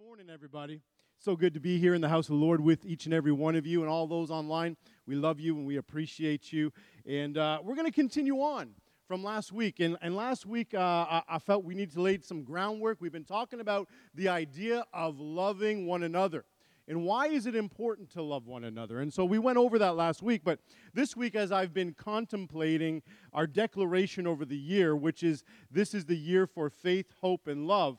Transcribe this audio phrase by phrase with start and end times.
[0.00, 0.80] morning, everybody.
[1.18, 3.32] So good to be here in the house of the Lord with each and every
[3.32, 4.78] one of you and all those online.
[5.06, 6.72] We love you and we appreciate you.
[7.06, 8.70] And uh, we're going to continue on
[9.06, 9.78] from last week.
[9.78, 12.96] And, and last week, uh, I, I felt we need to lay some groundwork.
[13.00, 16.46] We've been talking about the idea of loving one another.
[16.88, 19.00] And why is it important to love one another?
[19.00, 20.60] And so we went over that last week, but
[20.94, 23.02] this week, as I've been contemplating
[23.34, 27.66] our declaration over the year, which is this is the year for faith, hope, and
[27.66, 27.98] love,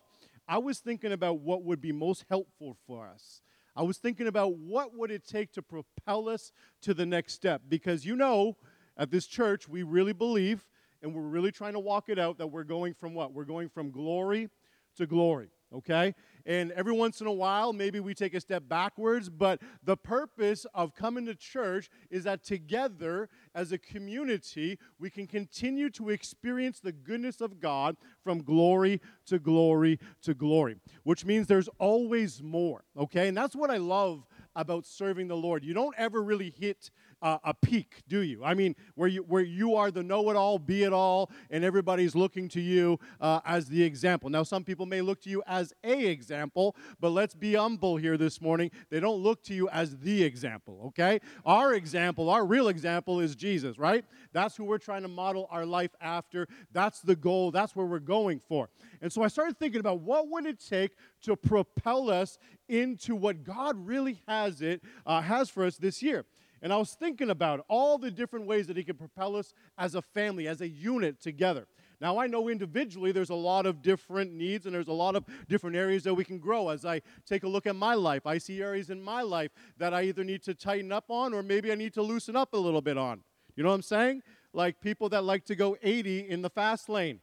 [0.52, 3.42] I was thinking about what would be most helpful for us.
[3.74, 6.52] I was thinking about what would it take to propel us
[6.82, 8.58] to the next step because you know
[8.98, 10.66] at this church we really believe
[11.02, 13.34] and we're really trying to walk it out that we're going from what?
[13.34, 14.50] We're going from glory
[14.98, 16.14] to glory okay?
[16.46, 20.66] And every once in a while, maybe we take a step backwards, but the purpose
[20.74, 26.80] of coming to church is that together as a community, we can continue to experience
[26.80, 32.84] the goodness of God from glory to glory to glory, which means there's always more,
[32.98, 33.28] okay?
[33.28, 35.64] And that's what I love about serving the Lord.
[35.64, 38.44] You don't ever really hit a peak, do you?
[38.44, 41.64] I mean, where you, where you are the know it all, be it all, and
[41.64, 44.30] everybody's looking to you uh, as the example.
[44.30, 48.18] Now, some people may look to you as a example, but let's be humble here
[48.18, 48.72] this morning.
[48.90, 51.20] They don't look to you as the example, okay?
[51.46, 54.04] Our example, our real example is Jesus, right?
[54.34, 56.48] That's who we're trying to model our life after.
[56.72, 57.52] That's the goal.
[57.52, 58.70] That's where we're going for.
[59.02, 60.92] And so I started thinking about what would it take
[61.24, 66.26] to propel us into what God really has it uh, has for us this year.
[66.62, 69.96] And I was thinking about all the different ways that He could propel us as
[69.96, 71.68] a family, as a unit together.
[72.02, 75.24] Now, I know individually there's a lot of different needs and there's a lot of
[75.48, 76.70] different areas that we can grow.
[76.70, 79.94] As I take a look at my life, I see areas in my life that
[79.94, 82.58] I either need to tighten up on or maybe I need to loosen up a
[82.58, 83.22] little bit on.
[83.56, 84.24] You know what I'm saying?
[84.52, 87.20] Like people that like to go 80 in the fast lane.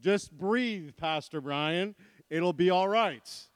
[0.00, 1.96] Just breathe, Pastor Brian.
[2.30, 3.28] It'll be all right.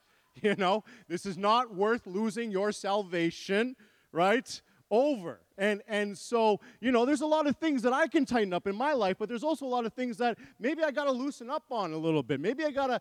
[0.43, 3.77] You know, this is not worth losing your salvation,
[4.11, 4.61] right?
[4.91, 5.41] Over.
[5.57, 8.67] And, and so, you know, there's a lot of things that I can tighten up
[8.67, 11.13] in my life, but there's also a lot of things that maybe I got to
[11.13, 12.41] loosen up on a little bit.
[12.41, 13.01] Maybe I got to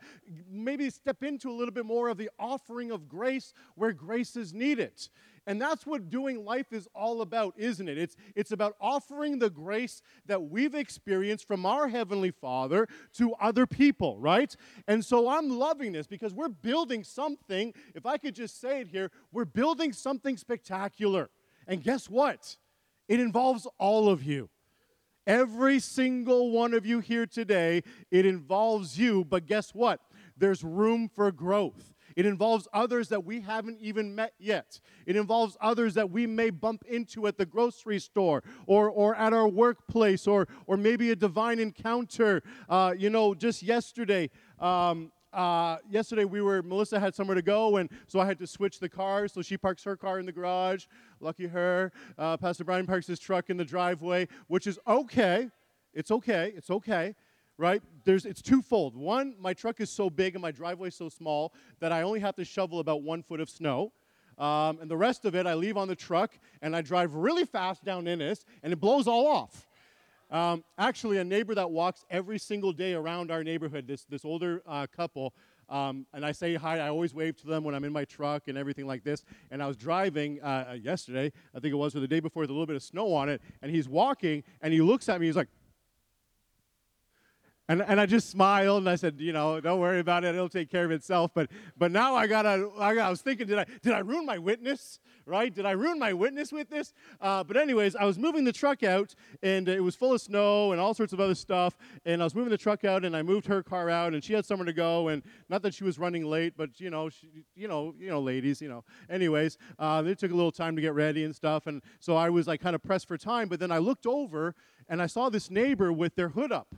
[0.50, 4.54] maybe step into a little bit more of the offering of grace where grace is
[4.54, 5.10] needed.
[5.46, 7.98] And that's what doing life is all about, isn't it?
[7.98, 13.66] It's, it's about offering the grace that we've experienced from our Heavenly Father to other
[13.66, 14.56] people, right?
[14.88, 18.88] And so I'm loving this because we're building something, if I could just say it
[18.88, 21.30] here, we're building something spectacular.
[21.68, 22.58] And guess what?
[23.08, 24.50] It involves all of you.
[25.26, 30.02] Every single one of you here today, it involves you, but guess what?
[30.38, 31.94] There's room for growth.
[32.16, 34.80] It involves others that we haven't even met yet.
[35.06, 39.34] It involves others that we may bump into at the grocery store or, or at
[39.34, 42.44] our workplace or, or maybe a divine encounter.
[42.70, 47.78] Uh, you know, just yesterday, um, uh, yesterday we were melissa had somewhere to go
[47.78, 50.32] and so i had to switch the cars so she parks her car in the
[50.32, 50.86] garage.
[51.20, 51.92] Lucky her.
[52.18, 55.50] Uh, pastor brian parks his truck in the driveway which is okay.
[55.94, 56.54] It's okay.
[56.56, 57.16] It's okay
[57.60, 57.84] right?
[58.04, 58.96] There's it's twofold.
[58.96, 62.20] One my truck is so big and my driveway is so small that i only
[62.20, 63.92] have to shovel about one foot of snow.
[64.38, 67.46] Um, and the rest of it i leave on the truck and i drive really
[67.46, 69.68] fast down Innis and it blows all off
[70.34, 74.64] um, actually, a neighbor that walks every single day around our neighborhood, this, this older
[74.68, 75.34] uh, couple,
[75.70, 76.80] um, and I say hi.
[76.80, 79.24] I always wave to them when I'm in my truck and everything like this.
[79.52, 82.42] And I was driving uh, uh yesterday, I think it was, or the day before,
[82.42, 85.22] with a little bit of snow on it, and he's walking, and he looks at
[85.22, 85.50] me, he's like,
[87.74, 90.36] and, and I just smiled and I said, you know, don't worry about it.
[90.36, 91.32] It'll take care of itself.
[91.34, 92.70] But but now I gotta.
[92.78, 95.00] I, I was thinking, did I did I ruin my witness?
[95.26, 95.54] Right?
[95.54, 96.94] Did I ruin my witness with this?
[97.20, 100.74] Uh, but anyways, I was moving the truck out and it was full of snow
[100.74, 101.78] and all sorts of other stuff.
[102.06, 104.34] And I was moving the truck out and I moved her car out and she
[104.34, 105.08] had somewhere to go.
[105.08, 108.20] And not that she was running late, but you know, she, you know, you know,
[108.20, 108.84] ladies, you know.
[109.10, 111.66] Anyways, uh, it took a little time to get ready and stuff.
[111.68, 113.48] And so I was like kind of pressed for time.
[113.48, 114.54] But then I looked over
[114.90, 116.76] and I saw this neighbor with their hood up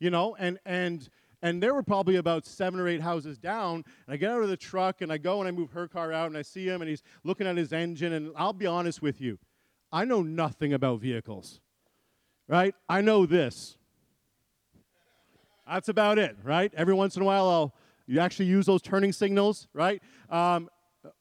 [0.00, 1.08] you know, and and
[1.42, 3.76] and there were probably about seven or eight houses down.
[4.06, 6.12] And I get out of the truck and I go and I move her car
[6.12, 8.12] out and I see him and he's looking at his engine.
[8.12, 9.38] And I'll be honest with you,
[9.92, 11.60] I know nothing about vehicles,
[12.46, 12.74] right?
[12.88, 13.76] I know this.
[15.66, 16.72] That's about it, right?
[16.76, 17.74] Every once in a while, I'll
[18.06, 20.02] you actually use those turning signals, right?
[20.30, 20.68] Um,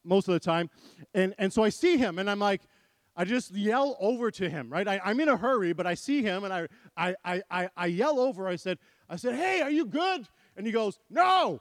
[0.04, 0.70] most of the time,
[1.14, 2.62] and and so I see him and I'm like,
[3.20, 4.88] I just yell over to him, right?
[4.88, 7.86] I, am in a hurry, but I see him and I, I, I, I, I
[7.88, 8.48] yell over.
[8.48, 8.80] I said,
[9.10, 10.26] I said, hey, are you good?
[10.56, 11.60] And he goes, no.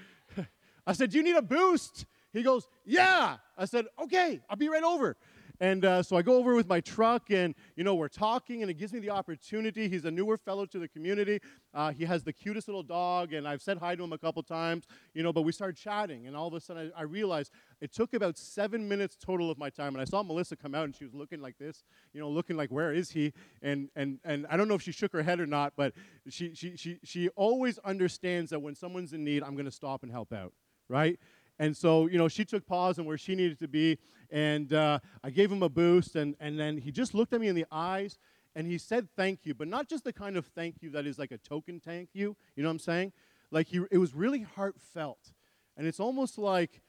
[0.86, 2.06] I said, do you need a boost?
[2.32, 3.36] He goes, yeah.
[3.58, 5.18] I said, okay, I'll be right over.
[5.60, 8.70] And uh, so I go over with my truck, and you know we're talking, and
[8.70, 9.88] it gives me the opportunity.
[9.90, 11.40] He's a newer fellow to the community.
[11.74, 14.42] Uh, he has the cutest little dog, and I've said hi to him a couple
[14.42, 15.34] times, you know.
[15.34, 17.52] But we started chatting, and all of a sudden I, I realized
[17.82, 19.94] it took about seven minutes total of my time.
[19.94, 21.84] And I saw Melissa come out, and she was looking like this,
[22.14, 23.34] you know, looking like where is he?
[23.60, 25.92] And and and I don't know if she shook her head or not, but
[26.30, 30.02] she she she she always understands that when someone's in need, I'm going to stop
[30.02, 30.54] and help out,
[30.88, 31.18] right?
[31.60, 33.98] And so, you know, she took pause and where she needed to be.
[34.30, 36.16] And uh, I gave him a boost.
[36.16, 38.18] And, and then he just looked at me in the eyes
[38.56, 41.18] and he said thank you, but not just the kind of thank you that is
[41.18, 42.34] like a token thank you.
[42.56, 43.12] You know what I'm saying?
[43.50, 45.32] Like, he, it was really heartfelt.
[45.76, 46.80] And it's almost like,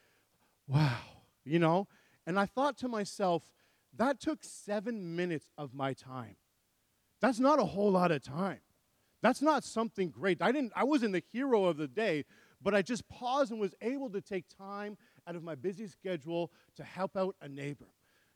[0.67, 0.97] wow,
[1.43, 1.87] you know?
[2.25, 3.43] And I thought to myself,
[3.97, 6.37] that took seven minutes of my time.
[7.19, 8.61] That's not a whole lot of time.
[9.21, 10.41] That's not something great.
[10.41, 12.25] I didn't I wasn't the hero of the day,
[12.61, 14.97] but I just paused and was able to take time
[15.27, 17.87] out of my busy schedule to help out a neighbor.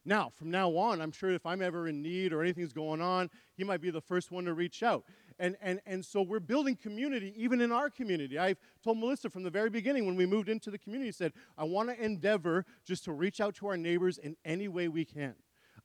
[0.08, 3.30] Now, from now on, I'm sure if I'm ever in need or anything's going on,
[3.58, 5.04] he might be the first one to reach out.
[5.40, 8.38] And, and, and so we're building community even in our community.
[8.38, 11.64] I've told Melissa from the very beginning when we moved into the community, said, I
[11.64, 15.34] want to endeavor just to reach out to our neighbors in any way we can.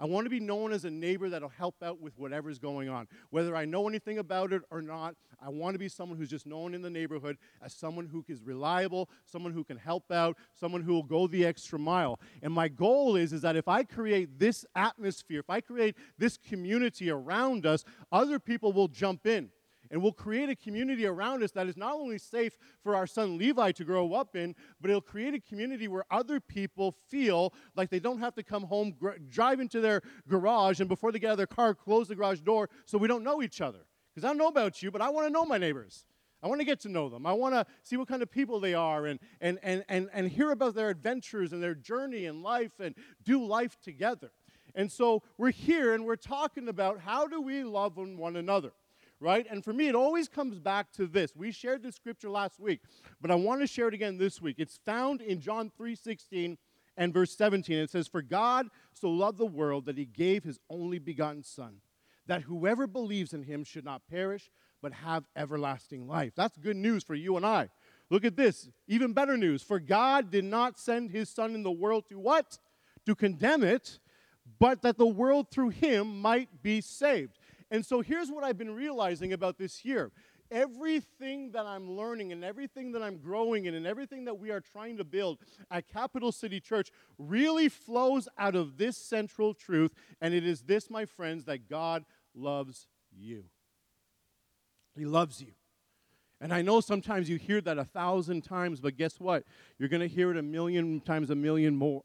[0.01, 3.07] I want to be known as a neighbor that'll help out with whatever's going on.
[3.29, 6.47] Whether I know anything about it or not, I want to be someone who's just
[6.47, 10.83] known in the neighborhood as someone who is reliable, someone who can help out, someone
[10.83, 12.19] who will go the extra mile.
[12.43, 16.39] And my goal is, is that if I create this atmosphere, if I create this
[16.39, 19.51] community around us, other people will jump in.
[19.91, 23.37] And we'll create a community around us that is not only safe for our son
[23.37, 27.91] Levi to grow up in, but it'll create a community where other people feel like
[27.91, 31.29] they don't have to come home, gr- drive into their garage, and before they get
[31.29, 33.81] out of their car, close the garage door so we don't know each other.
[34.15, 36.05] Because I don't know about you, but I want to know my neighbors.
[36.43, 37.27] I want to get to know them.
[37.27, 40.29] I want to see what kind of people they are and, and, and, and, and
[40.29, 42.95] hear about their adventures and their journey in life and
[43.25, 44.31] do life together.
[44.75, 48.73] And so we're here and we're talking about how do we love one another
[49.21, 49.47] right?
[49.51, 51.37] And for me, it always comes back to this.
[51.37, 52.81] We shared this scripture last week,
[53.21, 54.57] but I want to share it again this week.
[54.59, 56.57] It's found in John 3:16
[56.97, 57.79] and verse 17.
[57.79, 61.77] It says, For God so loved the world that he gave his only begotten Son,
[62.27, 64.51] that whoever believes in him should not perish,
[64.83, 66.33] but have everlasting life.
[66.35, 67.69] That's good news for you and I.
[68.11, 69.63] Look at this, even better news.
[69.63, 72.59] For God did not send his Son in the world to what?
[73.07, 73.99] To condemn it,
[74.59, 77.39] but that the world through him might be saved.
[77.71, 80.11] And so here's what I've been realizing about this year.
[80.51, 84.61] Everything that I'm learning and everything that I'm growing in and everything that we are
[84.61, 85.39] trying to build
[85.71, 89.93] at Capital City Church really flows out of this central truth.
[90.21, 93.45] And it is this, my friends, that God loves you.
[94.97, 95.53] He loves you.
[96.41, 99.45] And I know sometimes you hear that a thousand times, but guess what?
[99.79, 102.03] You're going to hear it a million times a million more.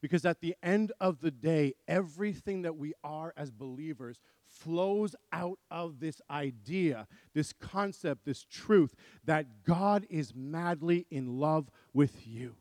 [0.00, 4.20] Because at the end of the day, everything that we are as believers
[4.54, 11.70] flows out of this idea, this concept, this truth that God is madly in love
[11.92, 12.56] with you.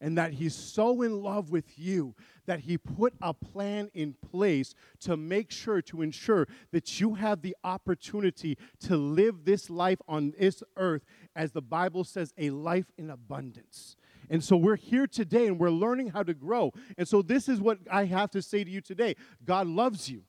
[0.00, 2.14] And that he's so in love with you
[2.46, 7.42] that he put a plan in place to make sure, to ensure that you have
[7.42, 11.04] the opportunity to live this life on this earth,
[11.34, 13.96] as the Bible says, a life in abundance.
[14.30, 16.72] And so we're here today and we're learning how to grow.
[16.96, 20.22] And so this is what I have to say to you today God loves you.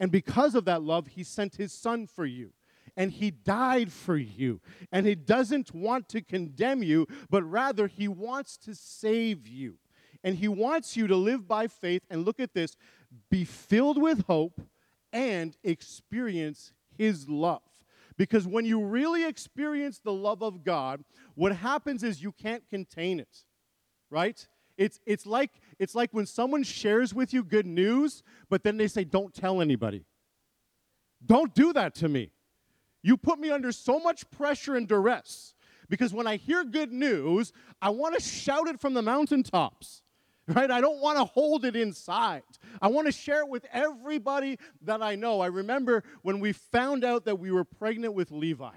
[0.00, 2.52] And because of that love, he sent his son for you.
[2.96, 4.60] And he died for you.
[4.92, 9.78] And he doesn't want to condemn you, but rather he wants to save you.
[10.22, 12.76] And he wants you to live by faith and look at this
[13.30, 14.60] be filled with hope
[15.12, 17.62] and experience his love.
[18.16, 21.04] Because when you really experience the love of God,
[21.34, 23.44] what happens is you can't contain it,
[24.10, 24.46] right?
[24.76, 28.88] It's, it's, like, it's like when someone shares with you good news, but then they
[28.88, 30.04] say, don't tell anybody.
[31.24, 32.30] Don't do that to me.
[33.02, 35.54] You put me under so much pressure and duress
[35.88, 40.02] because when I hear good news, I want to shout it from the mountaintops.
[40.46, 40.70] Right?
[40.70, 42.42] I don't want to hold it inside.
[42.82, 45.40] I want to share it with everybody that I know.
[45.40, 48.76] I remember when we found out that we were pregnant with Levi.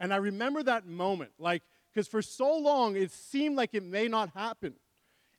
[0.00, 1.62] And I remember that moment, like,
[1.92, 4.74] because for so long it seemed like it may not happen.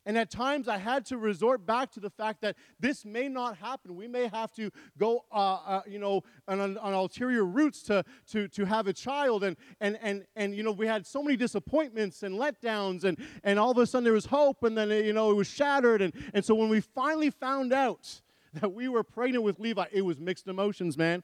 [0.04, 3.56] And at times I had to resort back to the fact that this may not
[3.56, 3.94] happen.
[3.94, 8.48] We may have to go, uh, uh, you know, on, on, ulterior routes to, to,
[8.48, 9.44] to have a child.
[9.44, 13.04] And, and, and, and, you know, we had so many disappointments and letdowns.
[13.04, 14.64] And, and all of a sudden there was hope.
[14.64, 16.02] And then, you know, it was shattered.
[16.02, 18.20] And, and so when we finally found out
[18.54, 21.22] that we were pregnant with Levi, it was mixed emotions, man.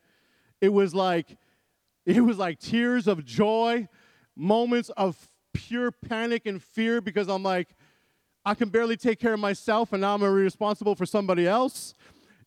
[0.61, 1.37] It was like,
[2.07, 3.89] it was like tears of joy,
[4.37, 7.75] moments of pure panic and fear because I'm like,
[8.49, 11.95] I can barely take care of myself, and now I'm responsible for somebody else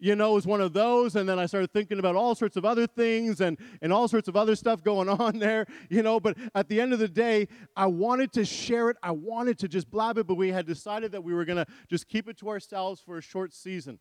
[0.03, 1.15] you know, was one of those.
[1.15, 4.27] And then I started thinking about all sorts of other things and, and all sorts
[4.27, 6.20] of other stuff going on there, you know.
[6.20, 8.98] But at the end of the day, I wanted to share it.
[9.03, 11.67] I wanted to just blab it, but we had decided that we were going to
[11.88, 14.00] just keep it to ourselves for a short season.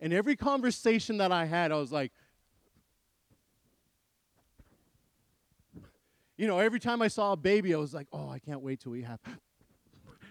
[0.00, 2.10] And every conversation that I had, I was like,
[6.36, 8.80] you know, every time I saw a baby, I was like, oh, I can't wait
[8.80, 9.20] till we have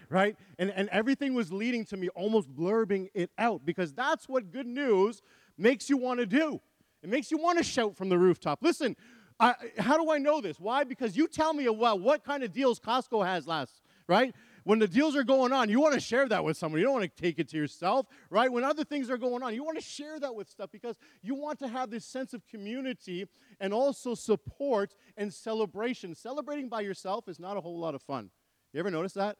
[0.08, 0.36] right?
[0.58, 4.66] And, and everything was leading to me almost blurbing it out because that's what good
[4.66, 5.22] news
[5.58, 6.60] makes you want to do.
[7.02, 8.60] It makes you want to shout from the rooftop.
[8.62, 8.96] Listen,
[9.38, 10.58] I, how do I know this?
[10.58, 10.84] Why?
[10.84, 14.34] Because you tell me well, what kind of deals Costco has last, right?
[14.64, 16.80] When the deals are going on, you want to share that with someone.
[16.80, 18.50] You don't want to take it to yourself, right?
[18.50, 21.36] When other things are going on, you want to share that with stuff because you
[21.36, 23.26] want to have this sense of community
[23.60, 26.16] and also support and celebration.
[26.16, 28.30] Celebrating by yourself is not a whole lot of fun.
[28.72, 29.36] You ever notice that?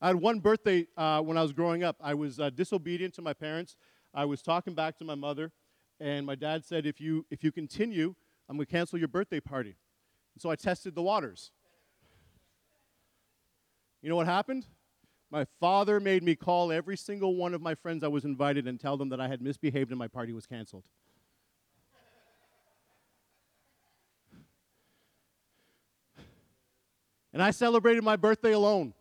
[0.00, 1.96] I had one birthday uh, when I was growing up.
[2.00, 3.76] I was uh, disobedient to my parents.
[4.14, 5.50] I was talking back to my mother,
[5.98, 8.14] and my dad said, "If you if you continue,
[8.48, 9.76] I'm going to cancel your birthday party."
[10.34, 11.50] And so I tested the waters.
[14.00, 14.66] You know what happened?
[15.30, 18.80] My father made me call every single one of my friends I was invited and
[18.80, 20.84] tell them that I had misbehaved and my party was canceled.
[27.32, 28.94] And I celebrated my birthday alone.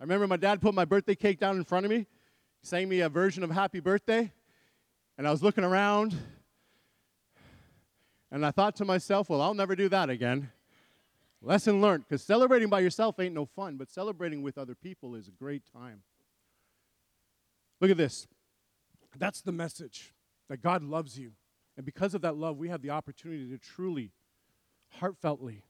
[0.00, 2.06] I remember my dad put my birthday cake down in front of me,
[2.62, 4.32] sang me a version of Happy Birthday,
[5.18, 6.16] and I was looking around,
[8.30, 10.50] and I thought to myself, well, I'll never do that again.
[11.42, 15.28] Lesson learned, because celebrating by yourself ain't no fun, but celebrating with other people is
[15.28, 16.00] a great time.
[17.78, 18.26] Look at this.
[19.18, 20.14] That's the message
[20.48, 21.32] that God loves you.
[21.76, 24.12] And because of that love, we have the opportunity to truly,
[24.98, 25.60] heartfeltly,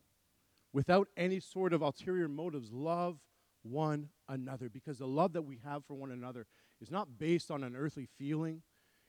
[0.72, 3.18] without any sort of ulterior motives, love
[3.62, 6.46] one another because the love that we have for one another
[6.80, 8.62] is not based on an earthly feeling.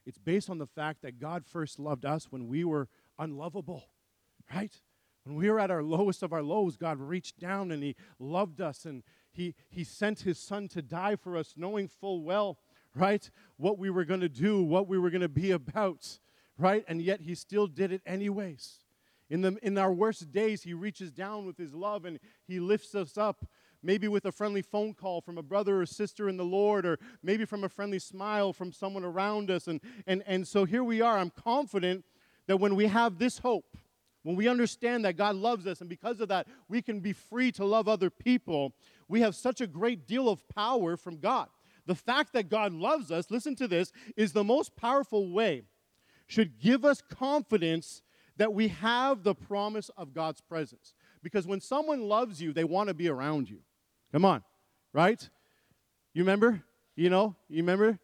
[0.05, 2.87] It's based on the fact that God first loved us when we were
[3.19, 3.85] unlovable,
[4.53, 4.73] right?
[5.23, 8.59] When we were at our lowest of our lows, God reached down and He loved
[8.59, 12.57] us and He, he sent His Son to die for us, knowing full well,
[12.95, 16.19] right, what we were going to do, what we were going to be about,
[16.57, 16.83] right?
[16.87, 18.79] And yet He still did it anyways.
[19.29, 22.95] In, the, in our worst days, He reaches down with His love and He lifts
[22.95, 23.45] us up
[23.83, 26.99] maybe with a friendly phone call from a brother or sister in the Lord, or
[27.23, 29.67] maybe from a friendly smile from someone around us.
[29.67, 31.17] And, and, and so here we are.
[31.17, 32.05] I'm confident
[32.47, 33.77] that when we have this hope,
[34.23, 37.51] when we understand that God loves us, and because of that, we can be free
[37.53, 38.73] to love other people,
[39.07, 41.47] we have such a great deal of power from God.
[41.87, 45.63] The fact that God loves us, listen to this, is the most powerful way,
[46.27, 48.03] should give us confidence
[48.37, 50.93] that we have the promise of God's presence.
[51.23, 53.59] Because when someone loves you, they want to be around you.
[54.11, 54.43] Come on,
[54.93, 55.29] right?
[56.13, 56.63] You remember?
[56.95, 57.97] You know, you remember?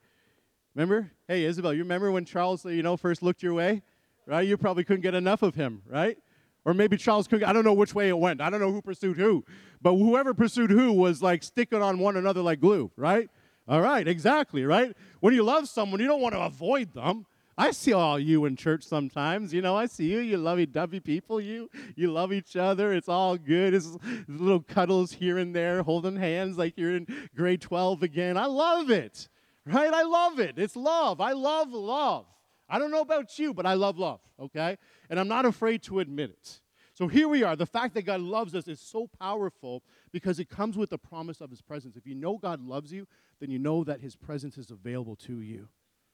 [0.73, 1.11] Remember?
[1.27, 3.81] Hey, Isabel, you remember when Charles, you know, first looked your way?
[4.25, 4.47] Right?
[4.47, 6.17] You probably couldn't get enough of him, right?
[6.63, 8.41] Or maybe Charles couldn't, I don't know which way it went.
[8.41, 9.43] I don't know who pursued who.
[9.81, 13.29] But whoever pursued who was like sticking on one another like glue, right?
[13.67, 14.95] All right, exactly, right?
[15.19, 17.25] When you love someone, you don't want to avoid them.
[17.57, 19.53] I see all you in church sometimes.
[19.53, 20.19] You know, I see you.
[20.19, 21.41] You lovey-dovey people.
[21.41, 22.93] You you love each other.
[22.93, 23.73] It's all good.
[23.73, 23.97] It's
[24.27, 28.37] little cuddles here and there, holding hands like you're in grade 12 again.
[28.37, 29.27] I love it.
[29.65, 29.91] Right?
[29.91, 30.57] I love it.
[30.57, 31.19] It's love.
[31.19, 32.25] I love love.
[32.69, 34.77] I don't know about you, but I love love, okay?
[35.09, 36.59] And I'm not afraid to admit it.
[36.93, 37.55] So here we are.
[37.55, 41.41] The fact that God loves us is so powerful because it comes with the promise
[41.41, 41.95] of his presence.
[41.95, 43.07] If you know God loves you,
[43.39, 45.69] then you know that his presence is available to you.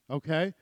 [0.10, 0.54] Okay?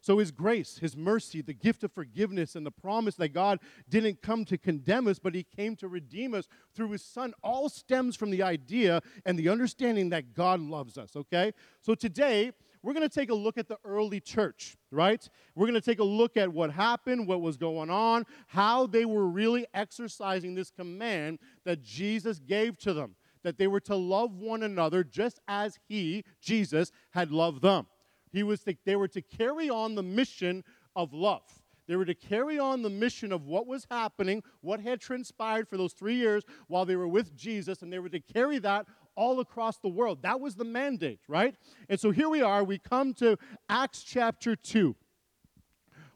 [0.00, 4.22] So, His grace, His mercy, the gift of forgiveness, and the promise that God didn't
[4.22, 8.16] come to condemn us, but He came to redeem us through His Son, all stems
[8.16, 11.52] from the idea and the understanding that God loves us, okay?
[11.82, 12.52] So, today,
[12.82, 15.28] we're going to take a look at the early church, right?
[15.54, 19.04] We're going to take a look at what happened, what was going on, how they
[19.04, 24.36] were really exercising this command that Jesus gave to them, that they were to love
[24.36, 27.86] one another just as He, Jesus, had loved them.
[28.32, 31.42] He was to, they were to carry on the mission of love.
[31.86, 35.76] They were to carry on the mission of what was happening, what had transpired for
[35.76, 39.40] those three years while they were with Jesus, and they were to carry that all
[39.40, 40.22] across the world.
[40.22, 41.56] That was the mandate, right?
[41.88, 42.62] And so here we are.
[42.62, 43.36] We come to
[43.68, 44.94] Acts chapter 2.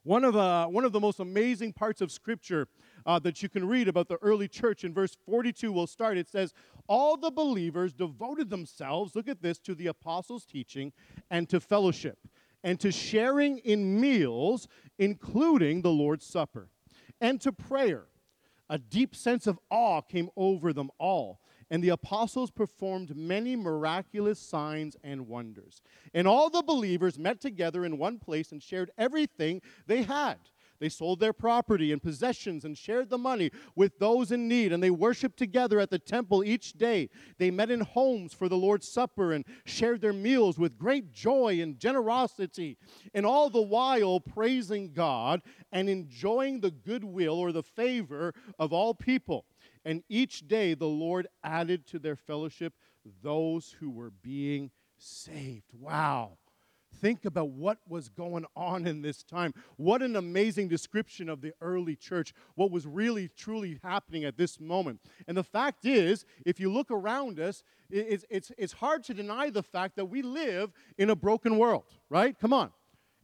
[0.05, 2.69] One of, uh, one of the most amazing parts of Scripture
[3.07, 4.85] uh, that you can read about the early church.
[4.85, 6.17] In verse 42, we'll start.
[6.17, 6.53] It says,
[6.89, 10.93] All the believers devoted themselves, look at this, to the apostles' teaching
[11.31, 12.19] and to fellowship
[12.65, 14.67] and to sharing in meals,
[14.99, 16.71] including the Lord's Supper,
[17.21, 18.07] and to prayer.
[18.71, 24.41] A deep sense of awe came over them all, and the apostles performed many miraculous
[24.41, 25.83] signs and wonders.
[26.15, 30.39] And all the believers met together in one place and shared everything they had.
[30.81, 34.83] They sold their property and possessions and shared the money with those in need, and
[34.83, 37.11] they worshiped together at the temple each day.
[37.39, 41.61] They met in homes for the Lord's Supper and shared their meals with great joy
[41.61, 42.77] and generosity,
[43.13, 48.95] and all the while praising God and enjoying the goodwill or the favor of all
[48.95, 49.47] people.
[49.85, 52.75] And each day the Lord added to their fellowship
[53.23, 55.73] those who were being saved.
[55.79, 56.39] Wow.
[57.01, 59.55] Think about what was going on in this time.
[59.77, 64.61] What an amazing description of the early church, what was really, truly happening at this
[64.61, 65.01] moment.
[65.27, 69.51] And the fact is, if you look around us, it's, it's, it's hard to deny
[69.51, 72.39] the fact that we live in a broken world, right?
[72.39, 72.71] Come on.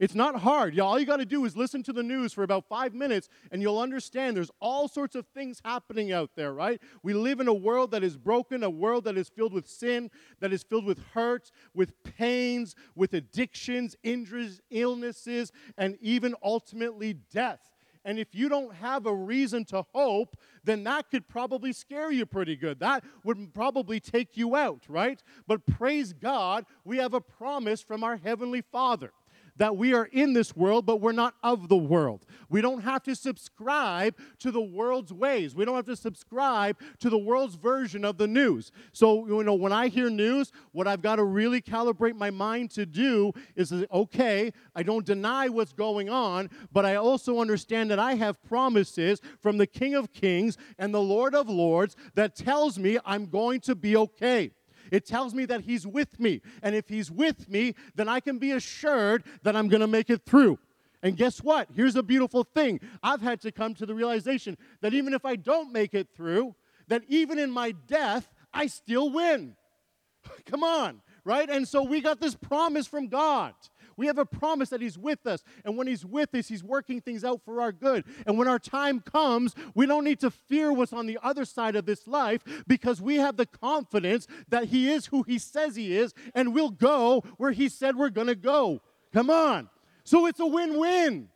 [0.01, 0.79] It's not hard.
[0.79, 3.61] All you got to do is listen to the news for about five minutes and
[3.61, 6.81] you'll understand there's all sorts of things happening out there, right?
[7.03, 10.09] We live in a world that is broken, a world that is filled with sin,
[10.39, 17.69] that is filled with hurts, with pains, with addictions, injuries, illnesses, and even ultimately death.
[18.03, 22.25] And if you don't have a reason to hope, then that could probably scare you
[22.25, 22.79] pretty good.
[22.79, 25.21] That would probably take you out, right?
[25.45, 29.11] But praise God, we have a promise from our Heavenly Father
[29.57, 32.25] that we are in this world, but we're not of the world.
[32.49, 35.55] We don't have to subscribe to the world's ways.
[35.55, 38.71] We don't have to subscribe to the world's version of the news.
[38.91, 42.71] So, you know, when I hear news, what I've got to really calibrate my mind
[42.71, 47.99] to do is okay, I don't deny what's going on, but I also understand that
[47.99, 52.77] I have promises from the King of Kings and the Lord of Lords that tells
[52.77, 54.51] me I'm going to be okay.
[54.91, 56.41] It tells me that He's with me.
[56.61, 60.09] And if He's with me, then I can be assured that I'm going to make
[60.09, 60.59] it through.
[61.01, 61.69] And guess what?
[61.73, 62.79] Here's a beautiful thing.
[63.01, 66.53] I've had to come to the realization that even if I don't make it through,
[66.89, 69.55] that even in my death, I still win.
[70.45, 71.49] Come on, right?
[71.49, 73.53] And so we got this promise from God
[74.01, 75.43] we have a promise that He's with us.
[75.63, 78.03] And when He's with us, He's working things out for our good.
[78.25, 81.75] And when our time comes, we don't need to fear what's on the other side
[81.75, 85.95] of this life because we have the confidence that He is who He says He
[85.95, 88.81] is and we'll go where He said we're going to go.
[89.13, 89.69] Come on.
[90.03, 91.29] So it's a win win,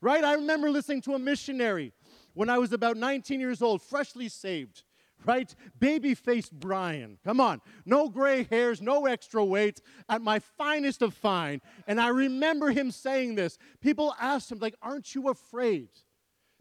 [0.00, 0.24] right?
[0.24, 1.92] I remember listening to a missionary
[2.32, 4.84] when I was about 19 years old, freshly saved
[5.26, 5.54] right?
[5.78, 7.18] Baby faced Brian.
[7.24, 7.60] Come on.
[7.84, 11.60] No gray hairs, no extra weight, at my finest of fine.
[11.86, 13.58] And I remember him saying this.
[13.80, 15.88] People asked him, like, aren't you afraid?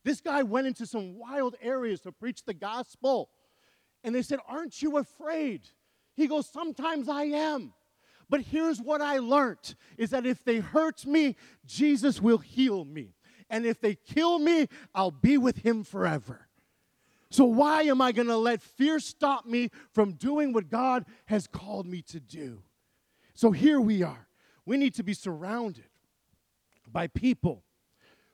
[0.04, 3.30] This guy went into some wild areas to preach the gospel.
[4.04, 5.62] And they said, Aren't you afraid?
[6.16, 7.74] He goes, Sometimes I am.
[8.30, 13.16] But here's what I learned is that if they hurt me, Jesus will heal me.
[13.50, 16.45] And if they kill me, I'll be with him forever.
[17.36, 21.48] So, why am I going to let fear stop me from doing what God has
[21.48, 22.62] called me to do?
[23.34, 24.30] So, here we are.
[24.66, 25.90] We need to be surrounded
[26.90, 27.66] by people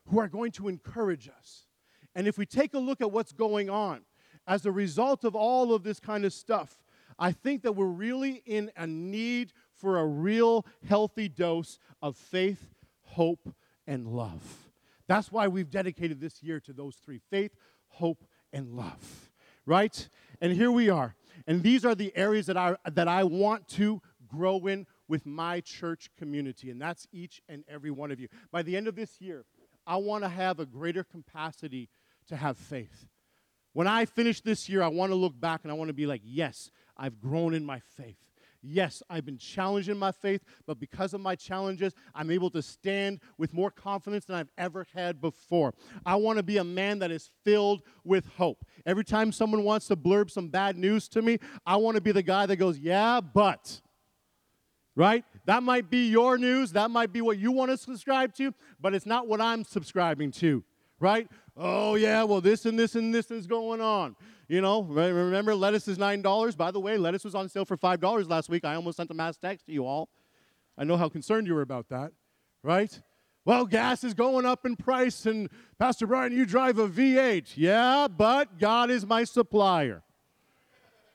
[0.06, 1.66] who are going to encourage us.
[2.14, 4.02] And if we take a look at what's going on
[4.46, 6.76] as a result of all of this kind of stuff,
[7.18, 12.72] I think that we're really in a need for a real healthy dose of faith,
[13.02, 13.52] hope,
[13.84, 14.70] and love.
[15.08, 17.50] That's why we've dedicated this year to those three faith,
[17.88, 19.30] hope, and love,
[19.66, 20.08] right?
[20.40, 21.14] And here we are.
[21.46, 25.60] And these are the areas that I, that I want to grow in with my
[25.60, 28.28] church community, and that's each and every one of you.
[28.50, 29.44] By the end of this year,
[29.86, 31.88] I want to have a greater capacity
[32.28, 33.06] to have faith.
[33.72, 36.06] When I finish this year, I want to look back and I want to be
[36.06, 38.16] like, yes, I've grown in my faith.
[38.62, 42.62] Yes, I've been challenged in my faith, but because of my challenges, I'm able to
[42.62, 45.74] stand with more confidence than I've ever had before.
[46.06, 48.64] I want to be a man that is filled with hope.
[48.86, 52.12] Every time someone wants to blurb some bad news to me, I want to be
[52.12, 53.80] the guy that goes, Yeah, but.
[54.94, 55.24] Right?
[55.46, 56.72] That might be your news.
[56.72, 60.30] That might be what you want to subscribe to, but it's not what I'm subscribing
[60.32, 60.62] to.
[61.00, 61.28] Right?
[61.56, 64.16] Oh, yeah, well, this and this and this is going on.
[64.48, 66.56] You know, remember lettuce is $9.
[66.56, 68.64] By the way, lettuce was on sale for $5 last week.
[68.64, 70.08] I almost sent a mass text to you all.
[70.76, 72.12] I know how concerned you were about that,
[72.62, 73.00] right?
[73.44, 77.52] Well, gas is going up in price, and Pastor Brian, you drive a V8.
[77.56, 80.02] Yeah, but God is my supplier.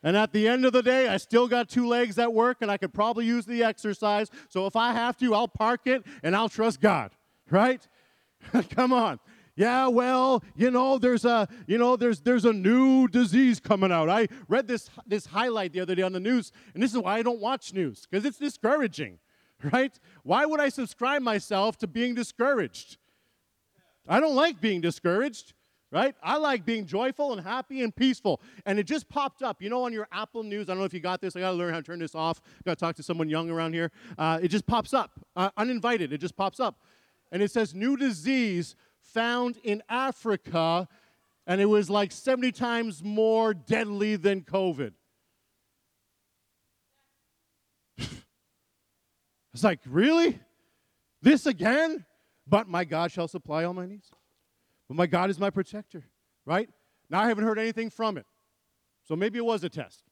[0.04, 2.70] And at the end of the day, I still got two legs at work, and
[2.70, 4.30] I could probably use the exercise.
[4.50, 7.12] So if I have to, I'll park it and I'll trust God,
[7.50, 7.86] right?
[8.70, 9.20] Come on
[9.58, 14.08] yeah, well, you know, there's a, you know, there's there's a new disease coming out.
[14.08, 17.18] I read this this highlight the other day on the news, and this is why
[17.18, 19.18] I don't watch news because it's discouraging,
[19.74, 20.00] right?
[20.22, 22.98] Why would I subscribe myself to being discouraged?
[24.08, 25.54] I don't like being discouraged.
[25.92, 26.16] right?
[26.22, 28.42] I like being joyful and happy and peaceful.
[28.66, 30.70] And it just popped up, you know, on your Apple News.
[30.70, 31.36] I don't know if you got this.
[31.36, 32.42] I got to learn how to turn this off.
[32.66, 33.92] Got to talk to someone young around here.
[34.18, 36.14] Uh, it just pops up, uh, uninvited.
[36.14, 36.80] It just pops up.
[37.32, 38.76] And it says, new disease
[39.18, 40.88] found in Africa.
[41.48, 44.92] And it was like 70 times more deadly than COVID.
[47.98, 50.40] it's like, really?
[51.24, 52.06] This again?
[52.46, 54.12] But my God shall supply all my needs.
[54.88, 56.04] But my God is my protector,
[56.46, 56.70] right?
[57.10, 58.28] Now I haven't heard anything from it.
[59.08, 60.04] So maybe it was a test.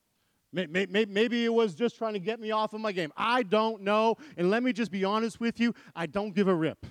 [0.51, 3.13] Maybe it was just trying to get me off of my game.
[3.15, 4.15] I don't know.
[4.35, 6.87] And let me just be honest with you I don't give a rip.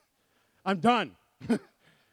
[0.64, 1.14] I'm done.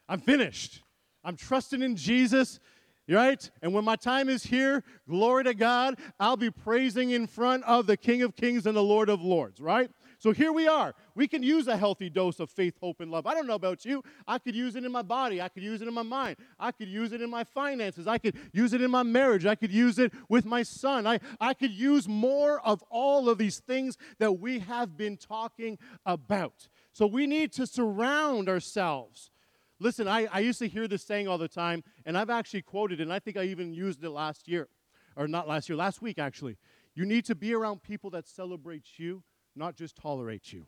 [0.09, 0.81] I'm finished.
[1.23, 2.59] I'm trusting in Jesus,
[3.07, 3.49] right?
[3.61, 7.87] And when my time is here, glory to God, I'll be praising in front of
[7.87, 9.89] the King of Kings and the Lord of Lords, right?
[10.21, 10.93] So here we are.
[11.15, 13.25] We can use a healthy dose of faith, hope, and love.
[13.25, 14.03] I don't know about you.
[14.27, 15.41] I could use it in my body.
[15.41, 16.37] I could use it in my mind.
[16.59, 18.05] I could use it in my finances.
[18.05, 19.47] I could use it in my marriage.
[19.47, 21.07] I could use it with my son.
[21.07, 25.79] I, I could use more of all of these things that we have been talking
[26.05, 26.67] about.
[26.93, 29.31] So we need to surround ourselves.
[29.79, 32.99] Listen, I, I used to hear this saying all the time, and I've actually quoted
[32.99, 34.67] it, and I think I even used it last year,
[35.15, 36.57] or not last year, last week actually.
[36.93, 39.23] You need to be around people that celebrate you
[39.55, 40.65] not just tolerate you.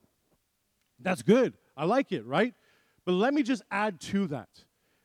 [0.99, 1.53] That's good.
[1.75, 2.53] I like it, right?
[3.05, 4.49] But let me just add to that.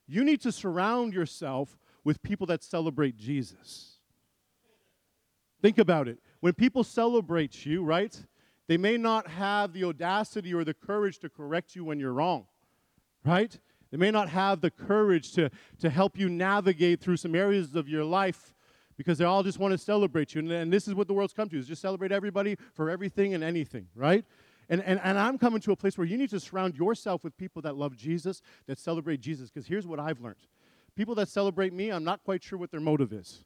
[0.06, 3.98] You need to surround yourself with people that celebrate Jesus.
[5.60, 6.18] Think about it.
[6.40, 8.16] When people celebrate you, right,
[8.68, 12.46] they may not have the audacity or the courage to correct you when you're wrong,
[13.24, 13.58] right?
[13.90, 15.50] They may not have the courage to,
[15.80, 18.54] to help you navigate through some areas of your life
[18.98, 20.40] because they all just want to celebrate you.
[20.40, 23.32] And, and this is what the world's come to, is just celebrate everybody for everything
[23.32, 24.24] and anything, right?
[24.68, 27.36] And, and, and I'm coming to a place where you need to surround yourself with
[27.38, 29.48] people that love Jesus, that celebrate Jesus.
[29.48, 30.36] Because here's what I've learned
[30.94, 33.44] people that celebrate me, I'm not quite sure what their motive is.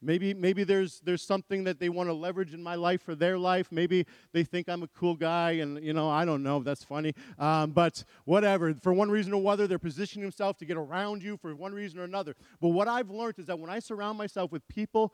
[0.00, 3.36] Maybe, maybe there's, there's something that they want to leverage in my life for their
[3.36, 3.68] life.
[3.72, 6.62] Maybe they think I'm a cool guy, and, you know, I don't know.
[6.62, 7.14] That's funny.
[7.36, 8.72] Um, but whatever.
[8.74, 11.98] For one reason or other, they're positioning themselves to get around you for one reason
[11.98, 12.36] or another.
[12.60, 15.12] But what I've learned is that when I surround myself with people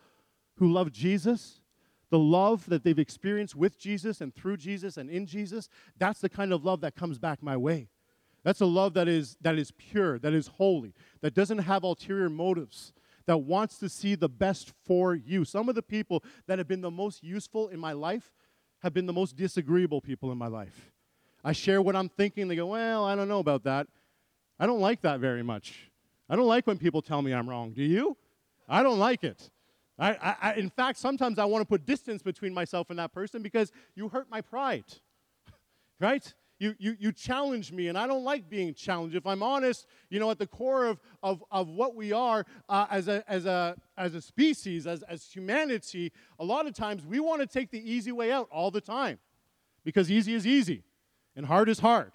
[0.56, 1.60] who love Jesus,
[2.10, 6.28] the love that they've experienced with Jesus and through Jesus and in Jesus, that's the
[6.28, 7.88] kind of love that comes back my way.
[8.44, 12.28] That's a love that is, that is pure, that is holy, that doesn't have ulterior
[12.28, 12.92] motives
[13.26, 15.44] that wants to see the best for you.
[15.44, 18.32] Some of the people that have been the most useful in my life
[18.82, 20.92] have been the most disagreeable people in my life.
[21.42, 22.48] I share what I'm thinking.
[22.48, 23.86] They go, Well, I don't know about that.
[24.58, 25.90] I don't like that very much.
[26.28, 27.72] I don't like when people tell me I'm wrong.
[27.72, 28.16] Do you?
[28.68, 29.50] I don't like it.
[29.98, 33.42] I, I, in fact, sometimes I want to put distance between myself and that person
[33.42, 34.84] because you hurt my pride.
[36.00, 36.34] right?
[36.58, 39.16] You, you, you challenge me, and I don't like being challenged.
[39.16, 42.86] If I'm honest, you know, at the core of, of, of what we are uh,
[42.90, 47.18] as, a, as, a, as a species, as, as humanity, a lot of times we
[47.18, 49.18] want to take the easy way out all the time
[49.84, 50.84] because easy is easy
[51.34, 52.12] and hard is hard,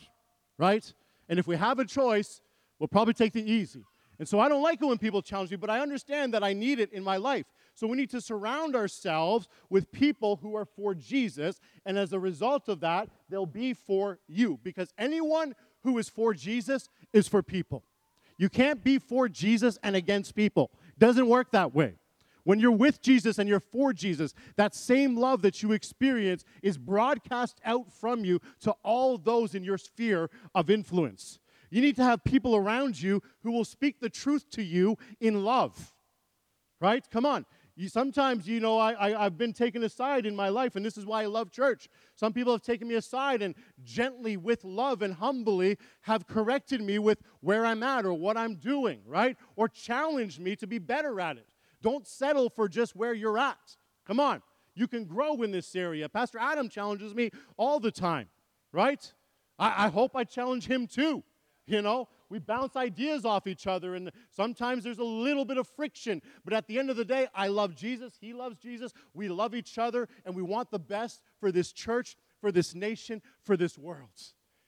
[0.57, 0.93] right?
[1.27, 2.41] And if we have a choice,
[2.79, 3.83] we'll probably take the easy.
[4.19, 6.53] And so I don't like it when people challenge me, but I understand that I
[6.53, 7.45] need it in my life.
[7.79, 11.61] So we need to surround ourselves with people who are for Jesus.
[11.85, 14.59] And as a result of that, they'll be for you.
[14.63, 17.85] Because anyone who is for Jesus is for people.
[18.37, 20.71] You can't be for Jesus and against people.
[20.89, 21.93] It doesn't work that way.
[22.43, 26.77] When you're with Jesus and you're for Jesus, that same love that you experience is
[26.77, 31.39] broadcast out from you to all those in your sphere of influence.
[31.69, 35.45] You need to have people around you who will speak the truth to you in
[35.45, 35.93] love.
[36.81, 37.09] Right?
[37.09, 37.45] Come on.
[37.79, 40.97] You, sometimes, you know, I, I, I've been taken aside in my life, and this
[40.97, 41.87] is why I love church.
[42.13, 46.99] Some people have taken me aside and gently, with love and humbly, have corrected me
[46.99, 49.37] with where I'm at or what I'm doing, right?
[49.55, 51.47] Or challenged me to be better at it.
[51.81, 53.77] Don't settle for just where you're at.
[54.05, 54.41] Come on.
[54.75, 56.09] You can grow in this area.
[56.09, 58.27] Pastor Adam challenges me all the time,
[58.73, 59.13] right?
[59.57, 61.23] I, I hope I challenge him too.
[61.65, 65.67] You know, we bounce ideas off each other, and sometimes there's a little bit of
[65.67, 66.21] friction.
[66.45, 68.13] But at the end of the day, I love Jesus.
[68.21, 68.93] He loves Jesus.
[69.13, 73.21] We love each other, and we want the best for this church, for this nation,
[73.43, 74.09] for this world.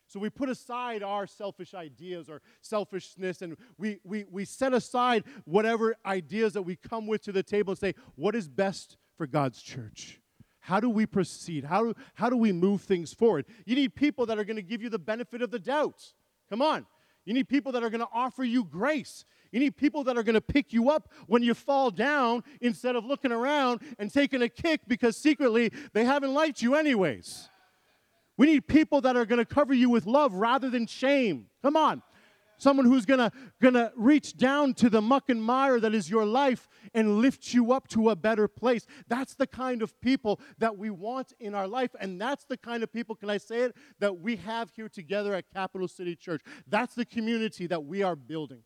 [0.08, 5.24] So we put aside our selfish ideas or selfishness, and we, we, we set aside
[5.46, 9.26] whatever ideas that we come with to the table and say, what is best for
[9.26, 10.20] God's church?
[10.60, 11.64] How do we proceed?
[11.64, 13.46] How do, how do we move things forward?
[13.66, 16.14] You need people that are going to give you the benefit of the doubt.
[16.50, 16.86] Come on.
[17.26, 19.26] You need people that are going to offer you grace.
[19.52, 22.96] You need people that are going to pick you up when you fall down instead
[22.96, 27.50] of looking around and taking a kick because secretly they haven't liked you, anyways.
[28.38, 31.48] We need people that are going to cover you with love rather than shame.
[31.62, 32.02] Come on.
[32.62, 36.70] Someone who's gonna, gonna reach down to the muck and mire that is your life
[36.94, 38.86] and lift you up to a better place.
[39.08, 41.92] That's the kind of people that we want in our life.
[42.00, 45.34] And that's the kind of people, can I say it, that we have here together
[45.34, 46.42] at Capital City Church.
[46.68, 48.62] That's the community that we are building.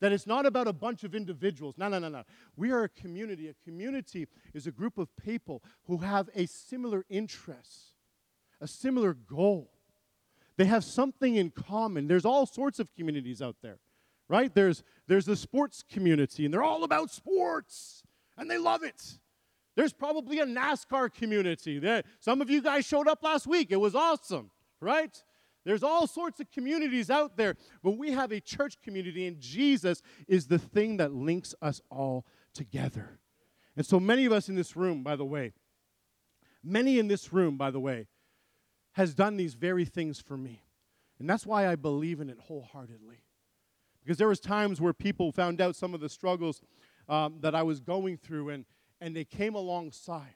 [0.00, 1.76] That it's not about a bunch of individuals.
[1.78, 2.24] No, no, no, no.
[2.56, 3.48] We are a community.
[3.48, 7.94] A community is a group of people who have a similar interest,
[8.60, 9.73] a similar goal.
[10.56, 12.06] They have something in common.
[12.06, 13.78] There's all sorts of communities out there,
[14.28, 14.54] right?
[14.54, 18.02] There's, there's the sports community, and they're all about sports,
[18.36, 19.18] and they love it.
[19.76, 21.78] There's probably a NASCAR community.
[21.78, 23.72] There, some of you guys showed up last week.
[23.72, 25.20] It was awesome, right?
[25.64, 30.02] There's all sorts of communities out there, but we have a church community, and Jesus
[30.28, 33.18] is the thing that links us all together.
[33.76, 35.52] And so many of us in this room, by the way,
[36.62, 38.06] many in this room, by the way,
[38.94, 40.62] has done these very things for me.
[41.18, 43.22] And that's why I believe in it wholeheartedly.
[44.02, 46.60] Because there was times where people found out some of the struggles
[47.08, 48.64] um, that I was going through, and,
[49.00, 50.34] and they came alongside,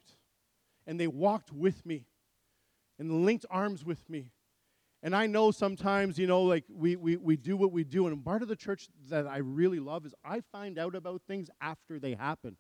[0.87, 2.07] and they walked with me,
[2.99, 4.33] and linked arms with me,
[5.03, 8.07] and I know sometimes, you know, like we, we, we do what we do.
[8.07, 11.51] And part of the church that I really love is I find out about things
[11.61, 12.57] after they happen.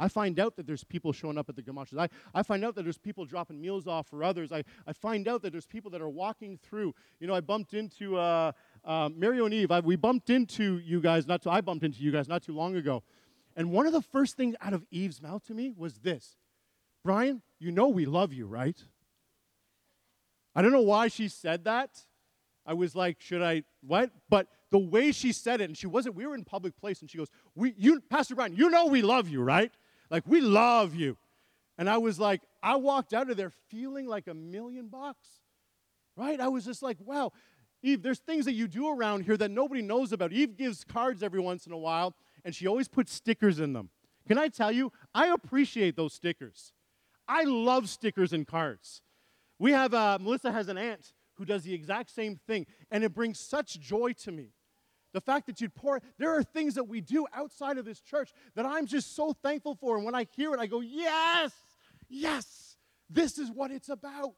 [0.00, 1.98] I find out that there's people showing up at the Gamachas.
[1.98, 4.50] I, I find out that there's people dropping meals off for others.
[4.50, 6.94] I, I find out that there's people that are walking through.
[7.20, 9.70] You know, I bumped into uh, uh, Mario and Eve.
[9.70, 12.54] I, we bumped into you guys, not too, I bumped into you guys not too
[12.54, 13.02] long ago.
[13.56, 16.36] And one of the first things out of Eve's mouth to me was this
[17.04, 18.82] Brian, you know we love you, right?
[20.54, 21.90] I don't know why she said that.
[22.64, 24.10] I was like, should I what?
[24.30, 27.10] But the way she said it, and she wasn't, we were in public place, and
[27.10, 29.72] she goes, We you, Pastor Brian, you know we love you, right?
[30.10, 31.16] Like we love you.
[31.78, 35.28] And I was like, I walked out of there feeling like a million bucks.
[36.16, 36.40] Right?
[36.40, 37.32] I was just like, wow.
[37.82, 40.32] Eve, there's things that you do around here that nobody knows about.
[40.32, 43.88] Eve gives cards every once in a while, and she always puts stickers in them.
[44.28, 46.72] Can I tell you, I appreciate those stickers.
[47.26, 49.00] I love stickers and cards.
[49.58, 53.14] We have, uh, Melissa has an aunt who does the exact same thing, and it
[53.14, 54.50] brings such joy to me.
[55.12, 58.32] The fact that you'd pour, there are things that we do outside of this church
[58.54, 59.96] that I'm just so thankful for.
[59.96, 61.52] And when I hear it, I go, yes,
[62.08, 62.76] yes,
[63.08, 64.36] this is what it's about.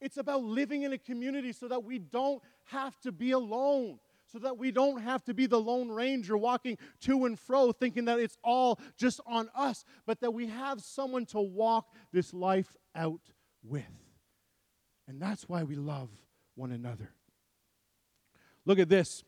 [0.00, 4.38] It's about living in a community so that we don't have to be alone, so
[4.38, 8.18] that we don't have to be the Lone Ranger walking to and fro thinking that
[8.18, 13.20] it's all just on us, but that we have someone to walk this life out
[13.62, 13.84] with.
[15.08, 16.10] And that's why we love
[16.54, 17.10] one another.
[18.64, 19.22] Look at this.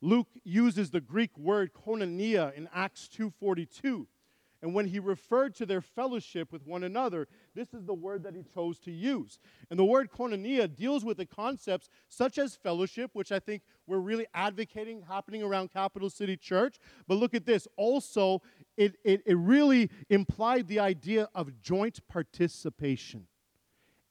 [0.00, 4.06] Luke uses the Greek word koinonia in Acts 2:42.
[4.62, 8.34] And when he referred to their fellowship with one another, this is the word that
[8.34, 9.38] he chose to use.
[9.70, 14.00] And the word koinonia deals with the concepts such as fellowship, which I think we're
[14.00, 16.76] really advocating happening around Capital City Church.
[17.08, 17.66] But look at this.
[17.76, 18.42] Also,
[18.76, 23.26] it, it, it really implied the idea of joint participation.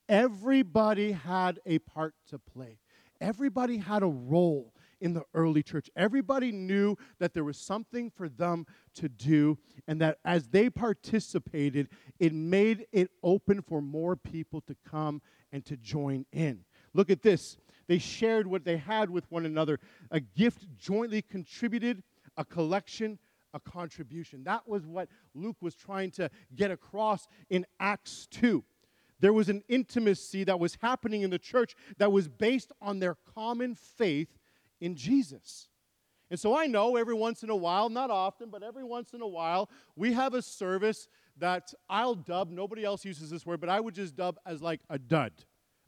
[0.08, 2.80] Everybody had a part to play,
[3.20, 5.90] everybody had a role in the early church.
[5.96, 11.88] Everybody knew that there was something for them to do, and that as they participated,
[12.18, 15.20] it made it open for more people to come
[15.52, 16.64] and to join in.
[16.94, 17.56] Look at this.
[17.86, 22.02] They shared what they had with one another a gift jointly contributed,
[22.36, 23.18] a collection,
[23.52, 24.44] a contribution.
[24.44, 28.64] That was what Luke was trying to get across in Acts 2
[29.20, 33.16] there was an intimacy that was happening in the church that was based on their
[33.34, 34.28] common faith
[34.80, 35.68] in Jesus.
[36.30, 39.20] And so I know every once in a while, not often, but every once in
[39.20, 43.68] a while, we have a service that I'll dub, nobody else uses this word, but
[43.68, 45.32] I would just dub as like a dud,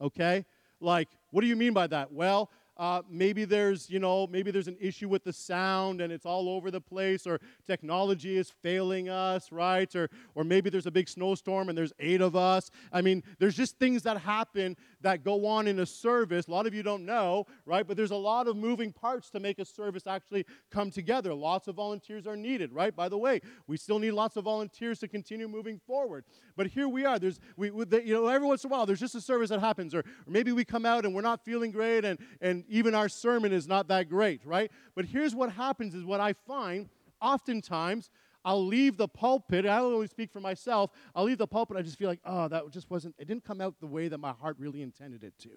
[0.00, 0.44] okay?
[0.80, 2.12] Like, what do you mean by that?
[2.12, 2.50] Well,
[2.82, 6.48] uh, maybe there's, you know, maybe there's an issue with the sound and it's all
[6.48, 9.94] over the place, or technology is failing us, right?
[9.94, 12.72] Or, or maybe there's a big snowstorm and there's eight of us.
[12.92, 16.48] I mean, there's just things that happen that go on in a service.
[16.48, 17.86] A lot of you don't know, right?
[17.86, 21.32] But there's a lot of moving parts to make a service actually come together.
[21.34, 22.94] Lots of volunteers are needed, right?
[22.94, 26.24] By the way, we still need lots of volunteers to continue moving forward.
[26.56, 27.20] But here we are.
[27.20, 29.94] There's, we, you know, every once in a while, there's just a service that happens,
[29.94, 33.08] or, or maybe we come out and we're not feeling great, and, and even our
[33.08, 34.70] sermon is not that great, right?
[34.96, 36.88] But here's what happens is what I find
[37.20, 38.10] oftentimes
[38.44, 39.66] I'll leave the pulpit.
[39.66, 40.90] I don't only speak for myself.
[41.14, 41.76] I'll leave the pulpit.
[41.76, 44.18] I just feel like, oh, that just wasn't, it didn't come out the way that
[44.18, 45.50] my heart really intended it to.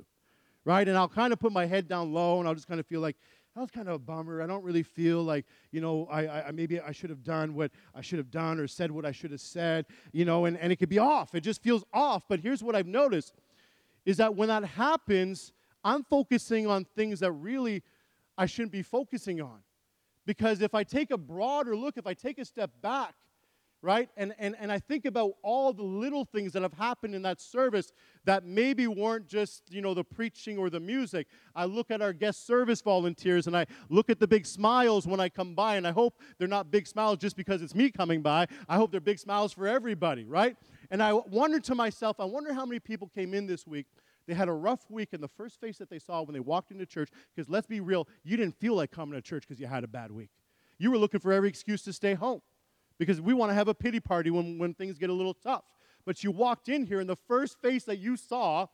[0.66, 0.88] Right?
[0.88, 3.02] And I'll kind of put my head down low and I'll just kind of feel
[3.02, 3.16] like,
[3.56, 4.42] that was kind of a bummer.
[4.42, 7.72] I don't really feel like, you know, I, I maybe I should have done what
[7.96, 10.74] I should have done or said what I should have said, you know, and, and
[10.74, 11.34] it could be off.
[11.34, 12.24] It just feels off.
[12.28, 13.34] But here's what I've noticed
[14.06, 15.54] is that when that happens,
[15.86, 17.84] I'm focusing on things that really
[18.38, 19.60] I shouldn't be focusing on.
[20.26, 23.14] Because if I take a broader look, if I take a step back,
[23.84, 27.22] right, and, and, and I think about all the little things that have happened in
[27.22, 27.92] that service
[28.24, 31.28] that maybe weren't just, you know, the preaching or the music.
[31.56, 35.20] I look at our guest service volunteers and I look at the big smiles when
[35.20, 38.24] I come by, and I hope they're not big smiles just because it's me coming
[38.24, 38.48] by.
[38.68, 40.58] I hope they're big smiles for everybody, right?
[40.90, 43.86] And I wonder to myself, I wonder how many people came in this week
[44.28, 46.72] they had a rough week, and the first face that they saw when they walked
[46.72, 49.68] into church, because let's be real, you didn't feel like coming to church because you
[49.68, 50.30] had a bad week.
[50.78, 52.42] You were looking for every excuse to stay home
[52.98, 55.64] because we want to have a pity party when, when things get a little tough.
[56.06, 58.68] But you walked in here, and the first face that you saw,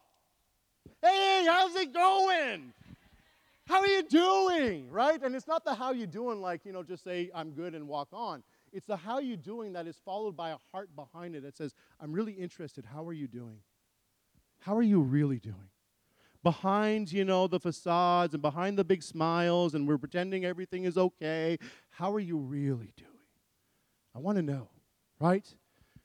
[1.01, 2.73] hey, how's it going?
[3.67, 4.89] How are you doing?
[4.89, 5.21] Right?
[5.21, 7.87] And it's not the how you doing, like, you know, just say, I'm good and
[7.87, 8.43] walk on.
[8.73, 11.73] It's the how you doing that is followed by a heart behind it that says,
[11.99, 12.85] I'm really interested.
[12.85, 13.57] How are you doing?
[14.61, 15.69] How are you really doing?
[16.43, 20.97] Behind, you know, the facades and behind the big smiles, and we're pretending everything is
[20.97, 21.57] okay.
[21.89, 23.09] How are you really doing?
[24.15, 24.69] I want to know,
[25.19, 25.45] right?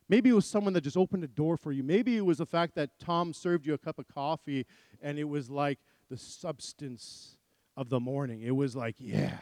[0.08, 1.82] Maybe it was someone that just opened a door for you.
[1.82, 4.66] Maybe it was the fact that Tom served you a cup of coffee
[5.02, 7.36] and it was like the substance
[7.76, 8.42] of the morning.
[8.42, 9.38] It was like, yeah.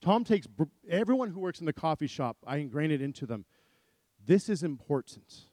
[0.00, 0.46] Tom takes
[0.88, 3.44] everyone who works in the coffee shop, I ingrain it into them.
[4.24, 5.46] This is important.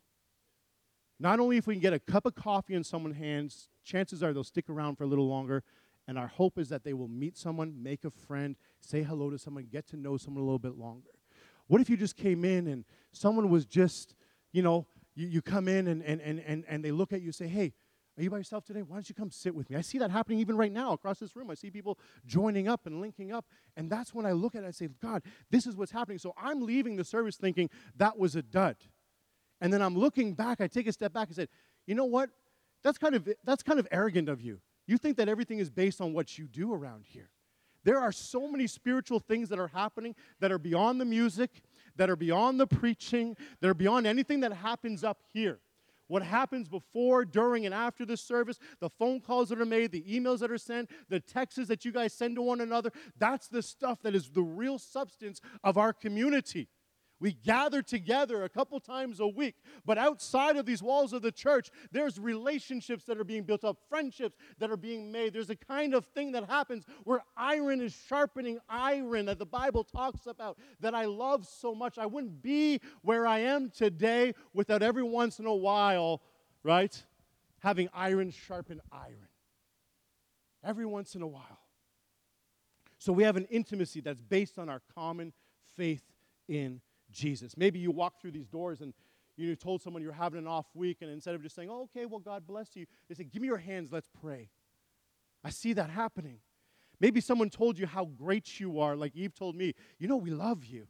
[1.20, 4.34] Not only if we can get a cup of coffee in someone's hands, chances are
[4.34, 5.64] they'll stick around for a little longer.
[6.08, 9.38] And our hope is that they will meet someone, make a friend, say hello to
[9.38, 11.12] someone, get to know someone a little bit longer.
[11.68, 14.16] What if you just came in and someone was just,
[14.52, 17.28] you know, you, you come in and, and, and, and, and they look at you
[17.28, 17.74] and say, hey,
[18.18, 18.82] are you by yourself today?
[18.82, 19.76] Why don't you come sit with me?
[19.76, 21.50] I see that happening even right now across this room.
[21.50, 23.46] I see people joining up and linking up.
[23.76, 26.20] And that's when I look at it and say, God, this is what's happening.
[26.20, 28.76] So I'm leaving the service thinking that was a dud.
[29.64, 31.48] And then I'm looking back, I take a step back and said,
[31.88, 32.30] you know what?
[32.84, 34.60] That's kind of that's kind of arrogant of you.
[34.88, 37.30] You think that everything is based on what you do around here.
[37.86, 41.62] There are so many spiritual things that are happening that are beyond the music,
[41.96, 45.60] that are beyond the preaching, that are beyond anything that happens up here.
[46.08, 50.04] What happens before, during, and after the service, the phone calls that are made, the
[50.04, 53.62] emails that are sent, the texts that you guys send to one another, that's the
[53.62, 56.68] stuff that is the real substance of our community.
[57.24, 59.56] We gather together a couple times a week,
[59.86, 63.78] but outside of these walls of the church, there's relationships that are being built up,
[63.88, 65.32] friendships that are being made.
[65.32, 69.86] There's a kind of thing that happens where iron is sharpening iron that the Bible
[69.86, 71.98] talks about that I love so much.
[71.98, 76.22] I wouldn't be where I am today without every once in a while,
[76.62, 77.06] right,
[77.60, 79.30] having iron sharpen iron.
[80.62, 81.62] Every once in a while.
[82.98, 85.32] So we have an intimacy that's based on our common
[85.78, 86.04] faith
[86.50, 86.82] in
[87.14, 87.56] Jesus.
[87.56, 88.94] Maybe you walk through these doors and
[89.36, 92.06] you told someone you're having an off week, and instead of just saying, oh, okay,
[92.06, 94.50] well, God bless you, they say, give me your hands, let's pray.
[95.44, 96.38] I see that happening.
[97.00, 100.30] Maybe someone told you how great you are, like Eve told me, you know, we
[100.30, 100.88] love you.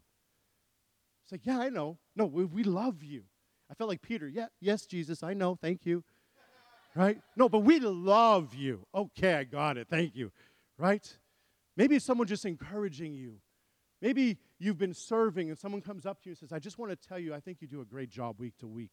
[1.23, 1.97] It's like, yeah, I know.
[2.15, 3.23] No, we, we love you.
[3.71, 6.03] I felt like Peter, yeah, yes, Jesus, I know, thank you.
[6.95, 7.19] right?
[7.37, 8.85] No, but we love you.
[8.93, 10.31] Okay, I got it, thank you.
[10.77, 11.17] Right?
[11.77, 13.37] Maybe someone just encouraging you.
[14.03, 16.91] Maybe you've been serving and someone comes up to you and says, I just want
[16.91, 18.91] to tell you, I think you do a great job week to week.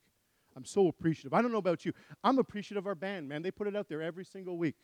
[0.57, 1.35] I'm so appreciative.
[1.35, 1.93] I don't know about you.
[2.23, 3.43] I'm appreciative of our band, man.
[3.43, 4.77] They put it out there every single week.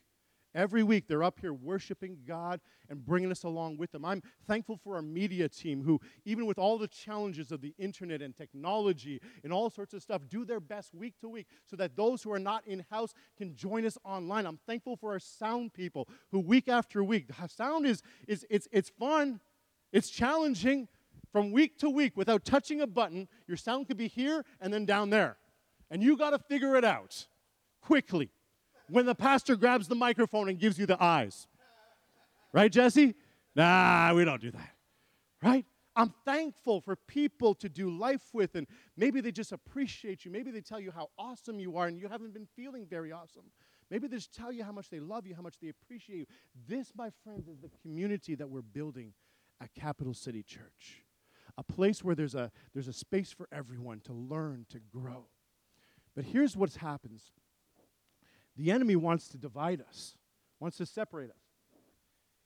[0.52, 4.04] Every week they're up here worshiping God and bringing us along with them.
[4.04, 8.20] I'm thankful for our media team who, even with all the challenges of the internet
[8.20, 11.94] and technology and all sorts of stuff, do their best week to week so that
[11.94, 14.44] those who are not in house can join us online.
[14.44, 18.88] I'm thankful for our sound people who, week after week, sound is, is it's, it's
[18.88, 19.38] fun.
[19.92, 20.88] It's challenging
[21.32, 23.28] from week to week without touching a button.
[23.46, 25.36] Your sound could be here and then down there.
[25.90, 27.26] And you got to figure it out
[27.80, 28.30] quickly
[28.88, 31.46] when the pastor grabs the microphone and gives you the eyes.
[32.52, 33.14] Right, Jesse?
[33.54, 34.70] Nah, we don't do that.
[35.42, 35.64] Right?
[35.94, 40.30] I'm thankful for people to do life with, and maybe they just appreciate you.
[40.30, 43.44] Maybe they tell you how awesome you are, and you haven't been feeling very awesome.
[43.90, 46.26] Maybe they just tell you how much they love you, how much they appreciate you.
[46.68, 49.14] This, my friends, is the community that we're building
[49.60, 51.04] at Capital City Church.
[51.58, 55.26] A place where there's a, there's a space for everyone to learn, to grow.
[56.14, 57.30] But here's what happens
[58.56, 60.16] the enemy wants to divide us,
[60.60, 61.36] wants to separate us.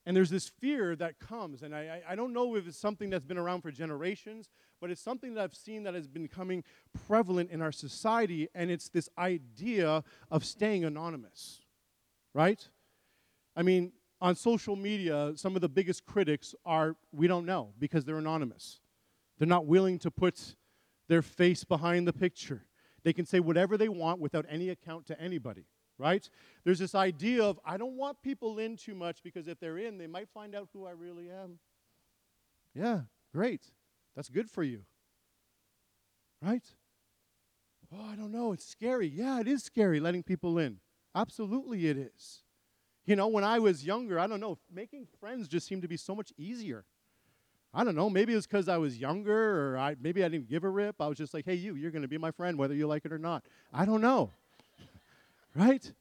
[0.06, 3.24] And there's this fear that comes, and I, I, don't know if it's something that's
[3.24, 4.48] been around for generations,
[4.80, 6.64] but it's something that I've seen that has been becoming
[7.06, 11.60] prevalent in our society, and it's this idea of staying anonymous,
[12.32, 12.66] right?
[13.54, 18.04] I mean, on social media, some of the biggest critics are we don't know because
[18.04, 18.80] they're anonymous.
[19.38, 20.56] They're not willing to put
[21.08, 22.66] their face behind the picture.
[23.02, 25.64] They can say whatever they want without any account to anybody,
[25.98, 26.28] right?
[26.64, 29.96] There's this idea of I don't want people in too much because if they're in,
[29.96, 31.58] they might find out who I really am.
[32.74, 33.02] Yeah,
[33.32, 33.62] great.
[34.14, 34.82] That's good for you.
[36.42, 36.64] Right?
[37.92, 38.52] Oh, I don't know.
[38.52, 39.08] It's scary.
[39.08, 40.78] Yeah, it is scary letting people in.
[41.14, 42.42] Absolutely, it is.
[43.10, 45.96] You know, when I was younger, I don't know, making friends just seemed to be
[45.96, 46.84] so much easier.
[47.74, 48.08] I don't know.
[48.08, 50.94] Maybe it was because I was younger, or I, maybe I didn't give a rip.
[51.00, 53.04] I was just like, hey, you, you're going to be my friend, whether you like
[53.04, 53.44] it or not.
[53.72, 54.30] I don't know.
[55.56, 55.92] right?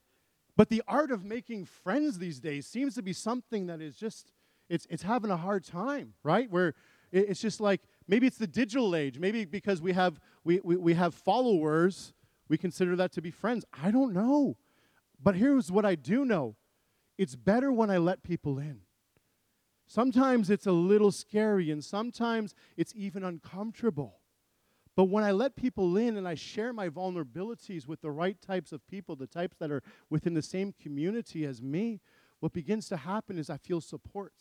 [0.55, 4.31] But the art of making friends these days seems to be something that is just,
[4.69, 6.47] it's, it's having a hard time, right?
[6.51, 6.75] Where
[7.11, 9.17] it's just like, maybe it's the digital age.
[9.17, 12.13] Maybe because we have, we, we, we have followers,
[12.49, 13.65] we consider that to be friends.
[13.83, 14.57] I don't know.
[15.19, 16.55] But here's what I do know
[17.19, 18.79] it's better when I let people in.
[19.87, 24.21] Sometimes it's a little scary, and sometimes it's even uncomfortable.
[24.95, 28.71] But when I let people in and I share my vulnerabilities with the right types
[28.71, 31.99] of people, the types that are within the same community as me,
[32.39, 34.33] what begins to happen is I feel support.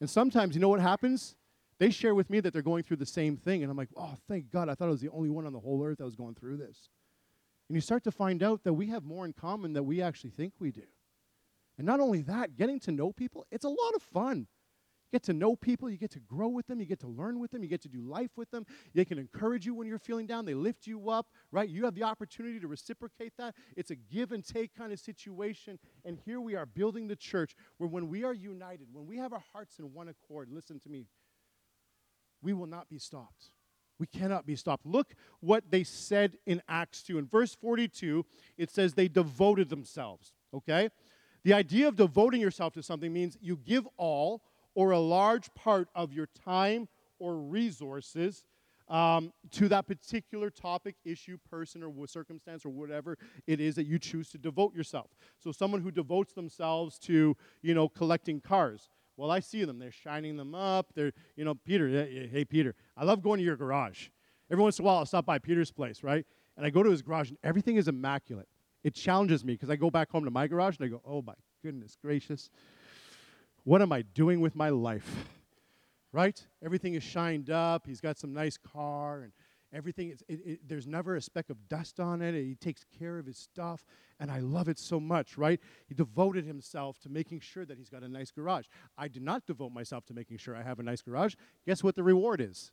[0.00, 1.36] And sometimes, you know what happens?
[1.78, 4.16] They share with me that they're going through the same thing, and I'm like, oh,
[4.26, 6.16] thank God, I thought I was the only one on the whole earth that was
[6.16, 6.88] going through this.
[7.68, 10.30] And you start to find out that we have more in common than we actually
[10.30, 10.82] think we do.
[11.78, 14.46] And not only that, getting to know people, it's a lot of fun.
[15.06, 17.38] You get to know people, you get to grow with them, you get to learn
[17.38, 18.66] with them, you get to do life with them.
[18.92, 21.68] They can encourage you when you're feeling down, they lift you up, right?
[21.68, 23.54] You have the opportunity to reciprocate that.
[23.76, 25.78] It's a give and take kind of situation.
[26.04, 29.32] And here we are building the church where when we are united, when we have
[29.32, 31.06] our hearts in one accord, listen to me,
[32.42, 33.50] we will not be stopped.
[33.98, 34.84] We cannot be stopped.
[34.84, 37.18] Look what they said in Acts 2.
[37.18, 38.26] In verse 42,
[38.58, 40.90] it says they devoted themselves, okay?
[41.46, 44.42] The idea of devoting yourself to something means you give all
[44.74, 46.88] or a large part of your time
[47.20, 48.44] or resources
[48.88, 53.16] um, to that particular topic, issue, person, or circumstance, or whatever
[53.46, 55.06] it is that you choose to devote yourself.
[55.38, 58.88] So, someone who devotes themselves to, you know, collecting cars.
[59.16, 59.78] Well, I see them.
[59.78, 60.94] They're shining them up.
[60.96, 64.08] They're, you know, Peter, hey, Peter, I love going to your garage.
[64.50, 66.26] Every once in a while, I'll stop by Peter's place, right?
[66.56, 68.48] And I go to his garage, and everything is immaculate
[68.86, 71.20] it challenges me because I go back home to my garage and I go, oh
[71.20, 72.50] my goodness gracious,
[73.64, 75.26] what am I doing with my life?
[76.12, 76.40] Right?
[76.64, 77.84] Everything is shined up.
[77.84, 79.32] He's got some nice car and
[79.72, 80.10] everything.
[80.10, 82.40] It, it, there's never a speck of dust on it.
[82.40, 83.84] He takes care of his stuff,
[84.20, 85.58] and I love it so much, right?
[85.88, 88.66] He devoted himself to making sure that he's got a nice garage.
[88.96, 91.34] I do not devote myself to making sure I have a nice garage.
[91.66, 92.70] Guess what the reward is?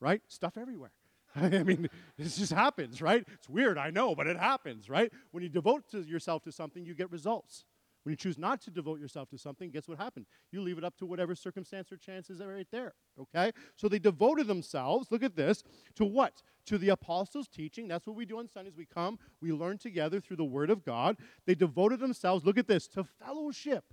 [0.00, 0.20] Right?
[0.28, 0.92] Stuff everywhere.
[1.42, 3.24] I mean, this just happens, right?
[3.34, 5.12] It's weird, I know, but it happens, right?
[5.30, 7.64] When you devote to yourself to something, you get results.
[8.02, 10.28] When you choose not to devote yourself to something, guess what happens?
[10.50, 13.52] You leave it up to whatever circumstance or chances are right there, okay?
[13.76, 15.62] So they devoted themselves, look at this,
[15.96, 16.42] to what?
[16.66, 17.86] To the apostles' teaching.
[17.86, 18.76] That's what we do on Sundays.
[18.76, 21.18] We come, we learn together through the Word of God.
[21.46, 23.84] They devoted themselves, look at this, to fellowship.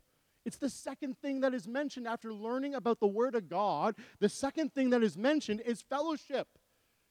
[0.46, 3.96] It's the second thing that is mentioned after learning about the Word of God.
[4.20, 6.48] The second thing that is mentioned is fellowship.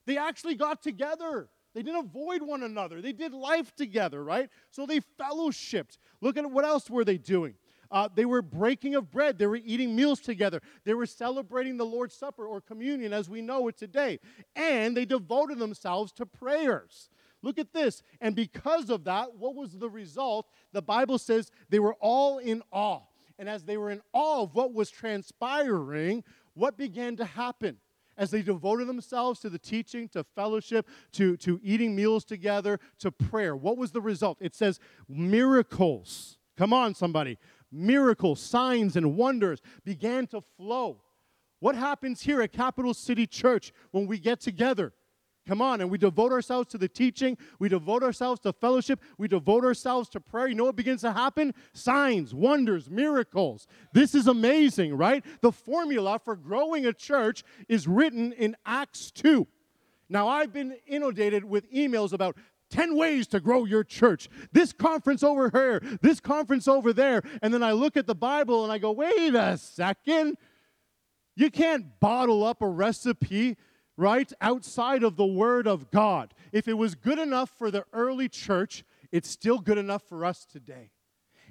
[0.06, 1.48] They actually got together.
[1.74, 3.00] They didn't avoid one another.
[3.00, 4.48] They did life together, right?
[4.70, 5.98] So they fellowshipped.
[6.20, 7.54] Look at what else were they doing?
[7.90, 9.38] Uh, they were breaking of bread.
[9.38, 10.60] They were eating meals together.
[10.84, 14.20] They were celebrating the Lord's Supper or communion as we know it today.
[14.56, 17.08] And they devoted themselves to prayers.
[17.42, 18.02] Look at this.
[18.20, 20.48] And because of that, what was the result?
[20.72, 23.02] The Bible says they were all in awe.
[23.38, 26.24] And as they were in awe of what was transpiring,
[26.54, 27.76] what began to happen?
[28.16, 33.10] As they devoted themselves to the teaching, to fellowship, to, to eating meals together, to
[33.10, 33.56] prayer.
[33.56, 34.38] What was the result?
[34.40, 36.38] It says miracles.
[36.56, 37.38] Come on, somebody.
[37.72, 41.02] Miracles, signs, and wonders began to flow.
[41.60, 44.92] What happens here at Capital City Church when we get together?
[45.46, 49.28] Come on, and we devote ourselves to the teaching, we devote ourselves to fellowship, we
[49.28, 50.48] devote ourselves to prayer.
[50.48, 51.52] You know what begins to happen?
[51.74, 53.66] Signs, wonders, miracles.
[53.92, 55.22] This is amazing, right?
[55.42, 59.46] The formula for growing a church is written in Acts 2.
[60.08, 62.36] Now, I've been inundated with emails about
[62.70, 64.28] 10 ways to grow your church.
[64.52, 67.22] This conference over here, this conference over there.
[67.42, 70.36] And then I look at the Bible and I go, wait a second.
[71.36, 73.56] You can't bottle up a recipe
[73.96, 76.34] right, outside of the Word of God.
[76.52, 80.44] If it was good enough for the early church, it's still good enough for us
[80.44, 80.90] today.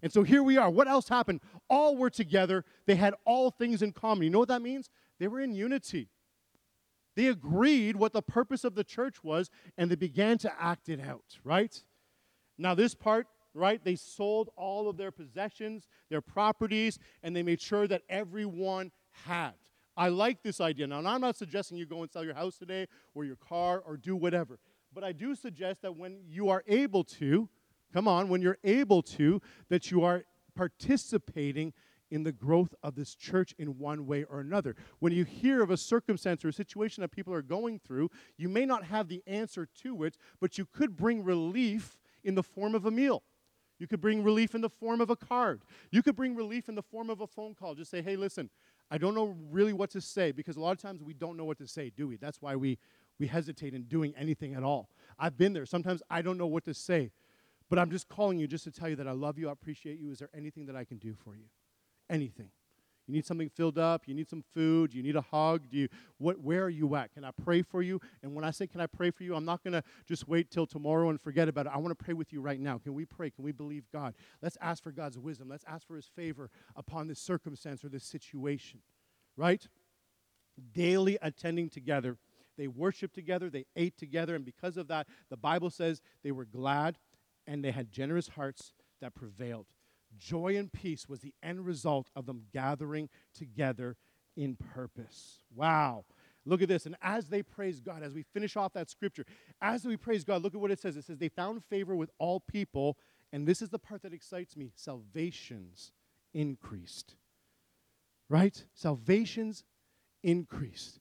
[0.02, 0.70] And so here we are.
[0.70, 1.40] What else happened?
[1.70, 2.66] All were together.
[2.86, 4.24] They had all things in common.
[4.24, 4.90] You know what that means?
[5.20, 6.10] They were in unity.
[7.16, 11.00] They agreed what the purpose of the church was, and they began to act it
[11.00, 11.82] out, right?
[12.58, 17.62] Now, this part, right, they sold all of their possessions, their properties, and they made
[17.62, 18.92] sure that everyone
[19.26, 19.54] had.
[19.96, 20.88] I like this idea.
[20.88, 23.98] Now, I'm not suggesting you go and sell your house today or your car or
[23.98, 24.60] do whatever,
[24.94, 27.50] but I do suggest that when you are able to,
[27.94, 30.24] come on, when you're able to, that you are
[30.56, 31.74] participating
[32.12, 34.76] in the growth of this church in one way or another.
[35.00, 38.50] When you hear of a circumstance or a situation that people are going through, you
[38.50, 42.76] may not have the answer to it, but you could bring relief in the form
[42.76, 43.24] of a meal.
[43.80, 45.64] You could bring relief in the form of a card.
[45.92, 47.74] You could bring relief in the form of a phone call.
[47.74, 48.52] Just say, hey, listen,
[48.94, 51.46] I don't know really what to say because a lot of times we don't know
[51.46, 52.16] what to say, do we?
[52.16, 52.78] That's why we,
[53.20, 54.88] we hesitate in doing anything at all.
[55.18, 55.66] I've been there.
[55.66, 57.12] Sometimes I don't know what to say,
[57.70, 60.00] but I'm just calling you just to tell you that I love you, I appreciate
[60.00, 60.12] you.
[60.12, 61.46] Is there anything that I can do for you?
[62.10, 62.50] anything.
[63.08, 65.90] You need something filled up, you need some food, you need a hug, do you
[66.20, 67.14] what where are you at?
[67.14, 68.00] Can I pray for you?
[68.22, 70.50] And when I say can I pray for you, I'm not going to just wait
[70.50, 71.74] till tomorrow and forget about it.
[71.74, 72.78] I want to pray with you right now.
[72.78, 73.30] Can we pray?
[73.30, 74.16] Can we believe God?
[74.42, 75.50] Let's ask for God's wisdom.
[75.50, 78.80] Let's ask for his favor upon this circumstance or this situation.
[79.36, 79.68] Right?
[80.74, 82.18] Daily attending together.
[82.58, 86.46] They worshiped together, they ate together, and because of that, the Bible says they were
[86.46, 87.00] glad
[87.48, 89.66] and they had generous hearts that prevailed.
[90.18, 93.96] Joy and peace was the end result of them gathering together
[94.36, 95.40] in purpose.
[95.54, 96.06] Wow.
[96.46, 96.86] Look at this.
[96.86, 99.26] And as they praise God, as we finish off that scripture,
[99.62, 100.98] as we praise God, look at what it says.
[100.98, 102.98] It says, They found favor with all people.
[103.32, 105.92] And this is the part that excites me salvations
[106.34, 107.16] increased.
[108.30, 108.64] Right?
[108.74, 109.64] Salvations
[110.24, 111.00] increased.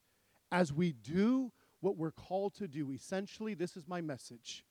[0.51, 4.65] As we do what we're called to do, essentially, this is my message.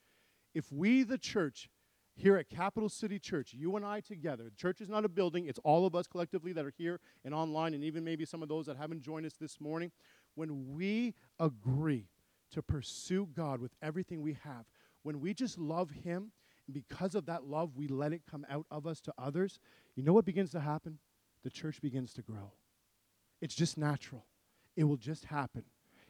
[0.54, 1.70] If we, the church,
[2.16, 5.47] here at Capital City Church, you and I together, the church is not a building,
[5.47, 8.49] it's all of us collectively that are here and online, and even maybe some of
[8.49, 9.91] those that haven't joined us this morning.
[10.36, 12.07] When we agree
[12.51, 14.66] to pursue God with everything we have,
[15.03, 16.32] when we just love Him,
[16.68, 19.59] and because of that love, we let it come out of us to others,
[19.95, 20.99] you know what begins to happen?
[21.43, 22.51] The church begins to grow.
[23.41, 24.26] It's just natural,
[24.76, 25.64] it will just happen.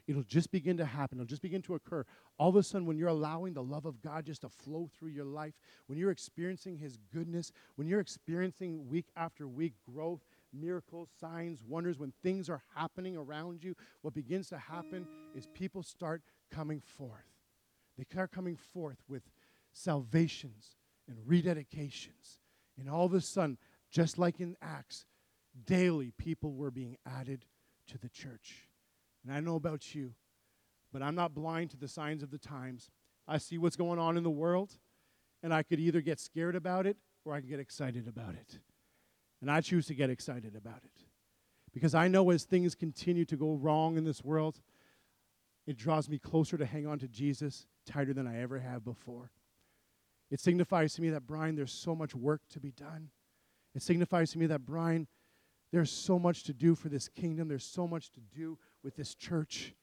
[0.08, 1.18] It'll just begin to happen.
[1.18, 2.06] It'll just begin to occur.
[2.38, 5.10] All of a sudden, when you're allowing the love of God just to flow through
[5.10, 5.54] your life,
[5.88, 10.22] when you're experiencing His goodness, when you're experiencing week after week growth,
[10.54, 15.84] miracles, signs, wonders, when things are happening around you, what begins to happen is people
[15.84, 16.22] start
[16.52, 17.26] coming forth.
[17.98, 19.24] They start coming forth with
[19.74, 20.76] salvations
[21.08, 22.40] and rededications.
[22.78, 23.58] And all of a sudden,
[23.92, 25.06] just like in Acts,
[25.66, 27.46] daily people were being added
[27.88, 28.68] to the church.
[29.24, 30.14] And I know about you,
[30.92, 32.90] but I'm not blind to the signs of the times.
[33.28, 34.78] I see what's going on in the world,
[35.44, 38.60] and I could either get scared about it or I can get excited about it.
[39.42, 41.06] And I choose to get excited about it.
[41.74, 44.60] Because I know as things continue to go wrong in this world,
[45.66, 49.32] it draws me closer to hang on to Jesus tighter than I ever have before.
[50.30, 53.10] It signifies to me that, Brian, there's so much work to be done.
[53.74, 55.08] It signifies to me that, Brian,
[55.72, 57.48] there's so much to do for this kingdom.
[57.48, 59.74] There's so much to do with this church,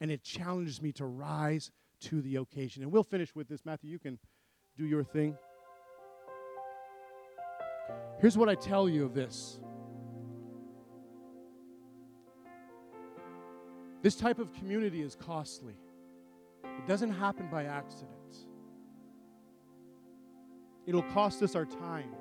[0.00, 2.82] and it challenges me to rise to the occasion.
[2.82, 3.64] And we'll finish with this.
[3.64, 4.18] Matthew, you can
[4.76, 5.36] do your thing.
[8.20, 9.58] Here's what I tell you of this
[14.02, 15.76] this type of community is costly,
[16.62, 18.10] it doesn't happen by accident.
[20.86, 22.14] It'll cost us our time.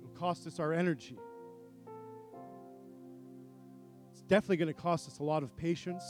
[0.00, 1.18] It'll cost us our energy
[4.28, 6.04] definitely going to cost us a lot of patience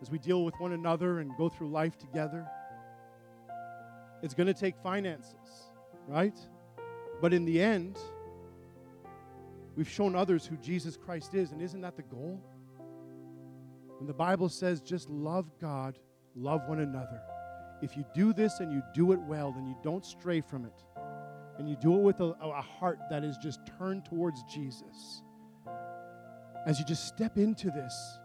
[0.00, 2.46] as we deal with one another and go through life together.
[4.22, 5.34] It's going to take finances,
[6.06, 6.38] right?
[7.20, 7.98] But in the end,
[9.76, 12.40] we've shown others who Jesus Christ is, and isn't that the goal?
[13.98, 15.98] When the Bible says just love God,
[16.34, 17.20] love one another.
[17.82, 20.84] If you do this and you do it well, then you don't stray from it.
[21.58, 25.22] And you do it with a, a heart that is just turned towards Jesus
[26.66, 28.18] as you just step into this,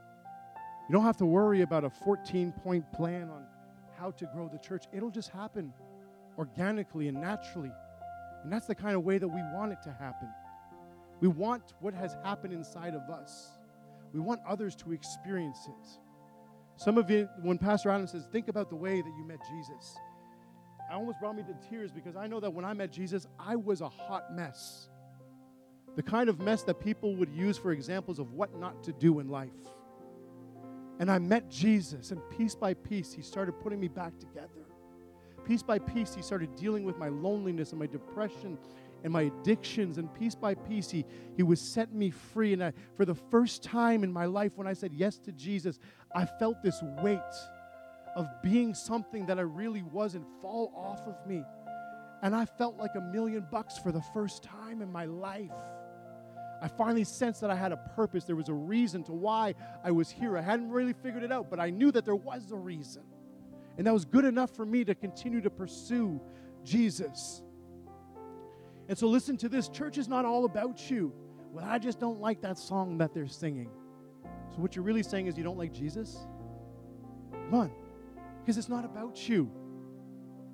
[0.88, 3.46] you don't have to worry about a 14 point plan on
[3.98, 4.86] how to grow the church.
[4.94, 5.74] It'll just happen
[6.38, 7.72] organically and naturally.
[8.44, 10.30] And that's the kind of way that we want it to happen.
[11.22, 13.52] We want what has happened inside of us,
[14.14, 15.90] we want others to experience it.
[16.78, 19.96] Some of you, when Pastor Adam says, think about the way that you met Jesus,
[20.92, 23.56] I almost brought me to tears because I know that when I met Jesus, I
[23.56, 24.90] was a hot mess
[25.96, 29.20] the kind of mess that people would use for examples of what not to do
[29.20, 29.50] in life.
[31.00, 34.50] And I met Jesus, and piece by piece, He started putting me back together.
[35.46, 38.58] Piece by piece, He started dealing with my loneliness and my depression
[39.04, 39.98] and my addictions.
[39.98, 42.54] And piece by piece, He, he was setting me free.
[42.54, 45.80] And I, for the first time in my life, when I said yes to Jesus,
[46.14, 47.20] I felt this weight
[48.16, 51.44] of being something that I really wasn't fall off of me.
[52.24, 55.52] And I felt like a million bucks for the first time in my life.
[56.66, 58.24] I finally sensed that I had a purpose.
[58.24, 59.54] There was a reason to why
[59.84, 60.36] I was here.
[60.36, 63.04] I hadn't really figured it out, but I knew that there was a reason.
[63.78, 66.20] And that was good enough for me to continue to pursue
[66.64, 67.44] Jesus.
[68.90, 71.14] And so, listen to this church is not all about you.
[71.52, 73.70] Well, I just don't like that song that they're singing.
[74.50, 76.18] So, what you're really saying is you don't like Jesus?
[77.32, 77.72] Come on.
[78.42, 79.52] Because it's not about you,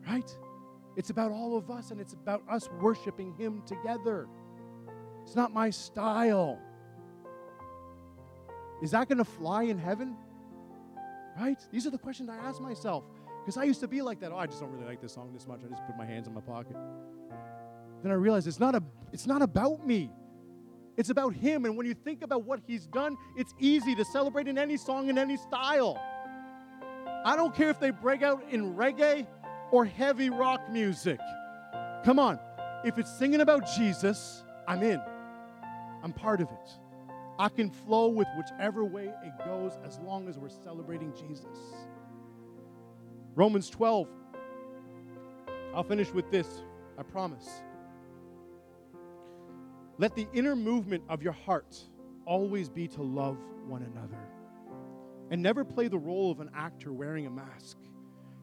[0.05, 0.29] right?
[0.97, 4.27] It's about all of us, and it's about us worshiping Him together.
[5.23, 6.59] It's not my style.
[8.81, 10.15] Is that going to fly in heaven?
[11.39, 11.59] Right?
[11.71, 13.03] These are the questions I ask myself.
[13.41, 14.31] Because I used to be like that.
[14.31, 15.61] Oh, I just don't really like this song this much.
[15.65, 16.75] I just put my hands in my pocket.
[18.03, 20.11] Then I realized it's not, a, it's not about me.
[20.97, 21.65] It's about him.
[21.65, 25.09] And when you think about what he's done, it's easy to celebrate in any song,
[25.09, 25.99] in any style.
[27.23, 29.27] I don't care if they break out in reggae
[29.71, 31.19] or heavy rock music.
[32.03, 32.39] Come on.
[32.83, 35.01] If it's singing about Jesus, I'm in.
[36.03, 36.69] I'm part of it.
[37.39, 41.57] I can flow with whichever way it goes as long as we're celebrating Jesus.
[43.35, 44.07] Romans 12.
[45.73, 46.47] I'll finish with this,
[46.97, 47.63] I promise.
[49.97, 51.77] Let the inner movement of your heart
[52.25, 53.37] always be to love
[53.67, 54.19] one another.
[55.29, 57.77] And never play the role of an actor wearing a mask.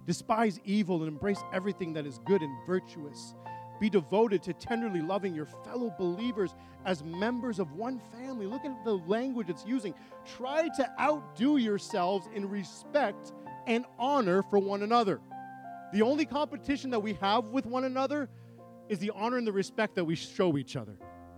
[0.07, 3.35] Despise evil and embrace everything that is good and virtuous.
[3.81, 6.55] Be devoted to tenderly loving your fellow believers
[6.85, 8.47] as members of one family.
[8.47, 9.95] Look at the language it's using.
[10.37, 13.33] Try to outdo yourselves in respect
[13.67, 15.21] and honor for one another.
[15.93, 18.29] The only competition that we have with one another
[18.89, 20.97] is the honor and the respect that we show each other.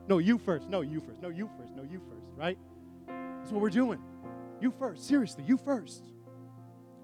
[0.08, 0.68] No, you first.
[0.68, 1.20] No, you first.
[1.20, 1.74] No, you first.
[1.74, 2.58] No, you first, right?
[3.06, 4.00] That's what we're doing.
[4.60, 5.06] You first.
[5.06, 6.02] Seriously, you first.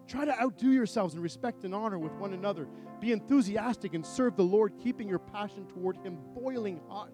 [0.07, 2.69] Try to outdo yourselves in respect and honor with one another.
[3.01, 7.13] Be enthusiastic and serve the Lord, keeping your passion toward Him boiling hot.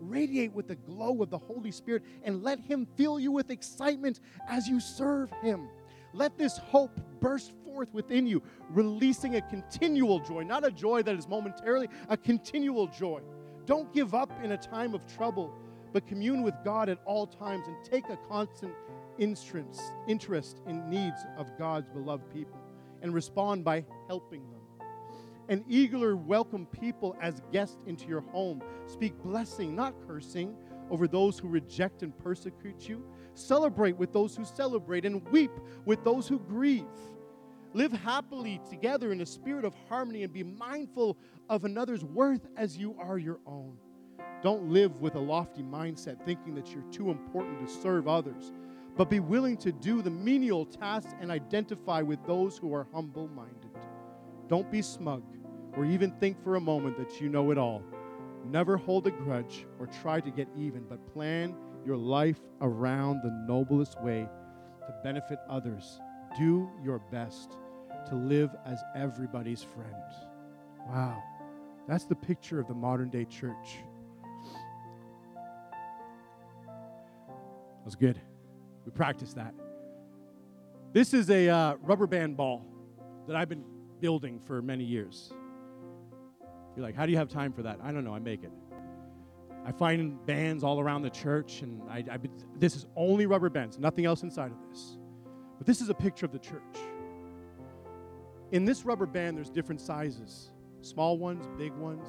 [0.00, 4.20] Radiate with the glow of the Holy Spirit and let Him fill you with excitement
[4.48, 5.68] as you serve Him.
[6.12, 11.16] Let this hope burst forth within you, releasing a continual joy, not a joy that
[11.16, 13.20] is momentarily, a continual joy.
[13.66, 15.52] Don't give up in a time of trouble,
[15.92, 18.72] but commune with God at all times and take a constant
[19.18, 22.58] interest, interest in needs of God's beloved people
[23.02, 24.60] and respond by helping them.
[25.48, 28.62] And eagerly welcome people as guests into your home.
[28.86, 30.54] Speak blessing, not cursing,
[30.90, 33.04] over those who reject and persecute you.
[33.34, 35.52] Celebrate with those who celebrate and weep
[35.84, 36.84] with those who grieve.
[37.74, 42.76] Live happily together in a spirit of harmony and be mindful of another's worth as
[42.76, 43.76] you are your own.
[44.42, 48.52] Don't live with a lofty mindset thinking that you're too important to serve others
[48.98, 53.28] but be willing to do the menial tasks and identify with those who are humble
[53.28, 53.70] minded.
[54.48, 55.22] Don't be smug
[55.76, 57.80] or even think for a moment that you know it all.
[58.44, 61.54] Never hold a grudge or try to get even, but plan
[61.86, 64.28] your life around the noblest way
[64.80, 66.00] to benefit others.
[66.36, 67.52] Do your best
[68.08, 69.94] to live as everybody's friend.
[70.88, 71.22] Wow.
[71.86, 73.76] That's the picture of the modern day church.
[76.66, 78.20] That was good.
[78.88, 79.52] We practice that.
[80.94, 82.64] This is a uh, rubber band ball
[83.26, 83.66] that I've been
[84.00, 85.30] building for many years.
[86.74, 87.80] You're like, how do you have time for that?
[87.82, 88.14] I don't know.
[88.14, 88.52] I make it.
[89.66, 92.18] I find bands all around the church, and I, I,
[92.58, 94.96] this is only rubber bands, nothing else inside of this.
[95.58, 96.78] But this is a picture of the church.
[98.52, 100.48] In this rubber band, there's different sizes
[100.80, 102.08] small ones, big ones.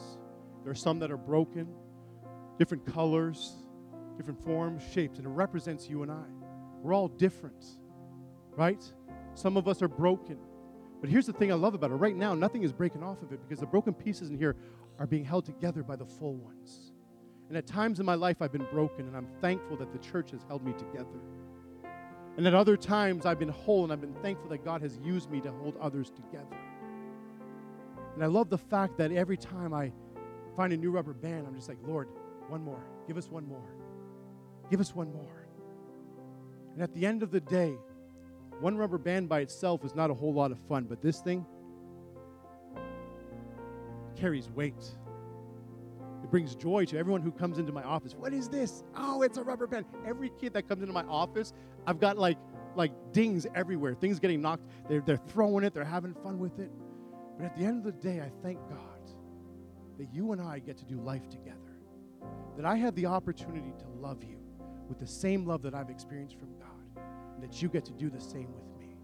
[0.63, 1.67] There are some that are broken,
[2.57, 3.65] different colors,
[4.15, 6.38] different forms, shapes, and it represents you and I.
[6.82, 7.65] We're all different,
[8.55, 8.84] right?
[9.34, 10.38] Some of us are broken.
[11.01, 11.95] But here's the thing I love about it.
[11.95, 14.55] Right now, nothing is breaking off of it because the broken pieces in here
[14.97, 16.91] are being held together by the full ones.
[17.47, 20.32] And at times in my life, I've been broken, and I'm thankful that the church
[20.32, 21.19] has held me together.
[22.38, 25.32] And at other times, I've been whole, and I've been thankful that God has used
[25.32, 26.57] me to hold others together.
[28.13, 29.91] And I love the fact that every time I
[30.55, 32.09] find a new rubber band, I'm just like, Lord,
[32.49, 32.84] one more.
[33.07, 33.69] Give us one more.
[34.69, 35.38] Give us one more.
[36.74, 37.76] And at the end of the day,
[38.59, 41.45] one rubber band by itself is not a whole lot of fun, but this thing
[44.15, 44.84] carries weight.
[46.24, 48.13] It brings joy to everyone who comes into my office.
[48.13, 48.84] What is this?
[48.95, 49.86] Oh, it's a rubber band.
[50.05, 51.53] Every kid that comes into my office,
[51.88, 52.38] I've got like
[52.76, 53.93] like dings everywhere.
[53.95, 54.63] Things getting knocked.
[54.88, 55.74] They're, they're throwing it.
[55.74, 56.72] They're having fun with it.
[57.38, 58.80] But at the end of the day, I thank God
[59.97, 61.57] that you and I get to do life together.
[62.57, 64.38] That I have the opportunity to love you
[64.89, 67.03] with the same love that I've experienced from God
[67.35, 68.95] and that you get to do the same with me.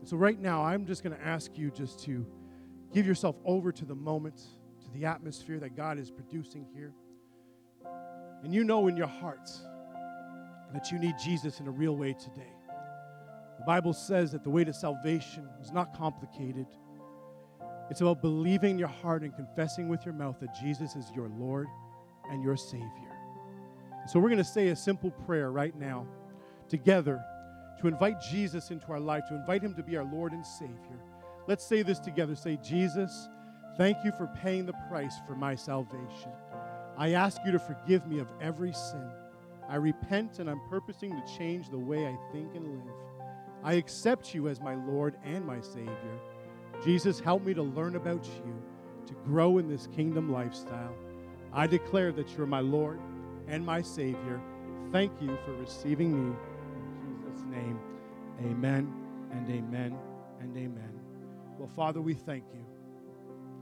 [0.00, 2.26] And so, right now, I'm just going to ask you just to
[2.92, 4.36] give yourself over to the moment,
[4.84, 6.92] to the atmosphere that God is producing here.
[8.42, 9.62] And you know in your hearts
[10.74, 12.52] that you need Jesus in a real way today.
[13.58, 16.66] The Bible says that the way to salvation is not complicated.
[17.90, 21.28] It's about believing in your heart and confessing with your mouth that Jesus is your
[21.28, 21.68] Lord
[22.30, 23.11] and your Savior.
[24.06, 26.06] So we're going to say a simple prayer right now
[26.68, 27.22] together
[27.80, 30.98] to invite Jesus into our life, to invite Him to be our Lord and Savior.
[31.46, 32.34] Let's say this together.
[32.34, 33.28] Say, Jesus,
[33.76, 36.30] thank you for paying the price for my salvation.
[36.96, 39.10] I ask you to forgive me of every sin.
[39.68, 42.94] I repent and I'm purposing to change the way I think and live.
[43.64, 46.18] I accept you as my Lord and my Savior.
[46.84, 48.62] Jesus, help me to learn about you,
[49.06, 50.94] to grow in this kingdom lifestyle.
[51.52, 53.00] I declare that you're my Lord
[53.52, 54.40] and my Savior.
[54.90, 56.34] Thank you for receiving me.
[57.06, 57.78] In Jesus' name,
[58.40, 58.92] amen
[59.30, 59.96] and amen
[60.40, 60.90] and amen.
[61.58, 62.64] Well, Father, we thank you.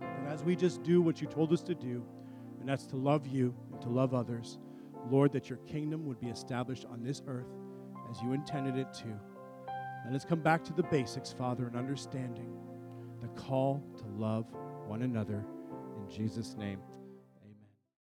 [0.00, 2.04] And as we just do what you told us to do,
[2.60, 4.58] and that's to love you and to love others,
[5.10, 7.52] Lord, that your kingdom would be established on this earth
[8.10, 9.08] as you intended it to.
[10.10, 12.52] Let's come back to the basics, Father, and understanding
[13.20, 14.46] the call to love
[14.86, 15.44] one another.
[15.96, 16.80] In Jesus' name.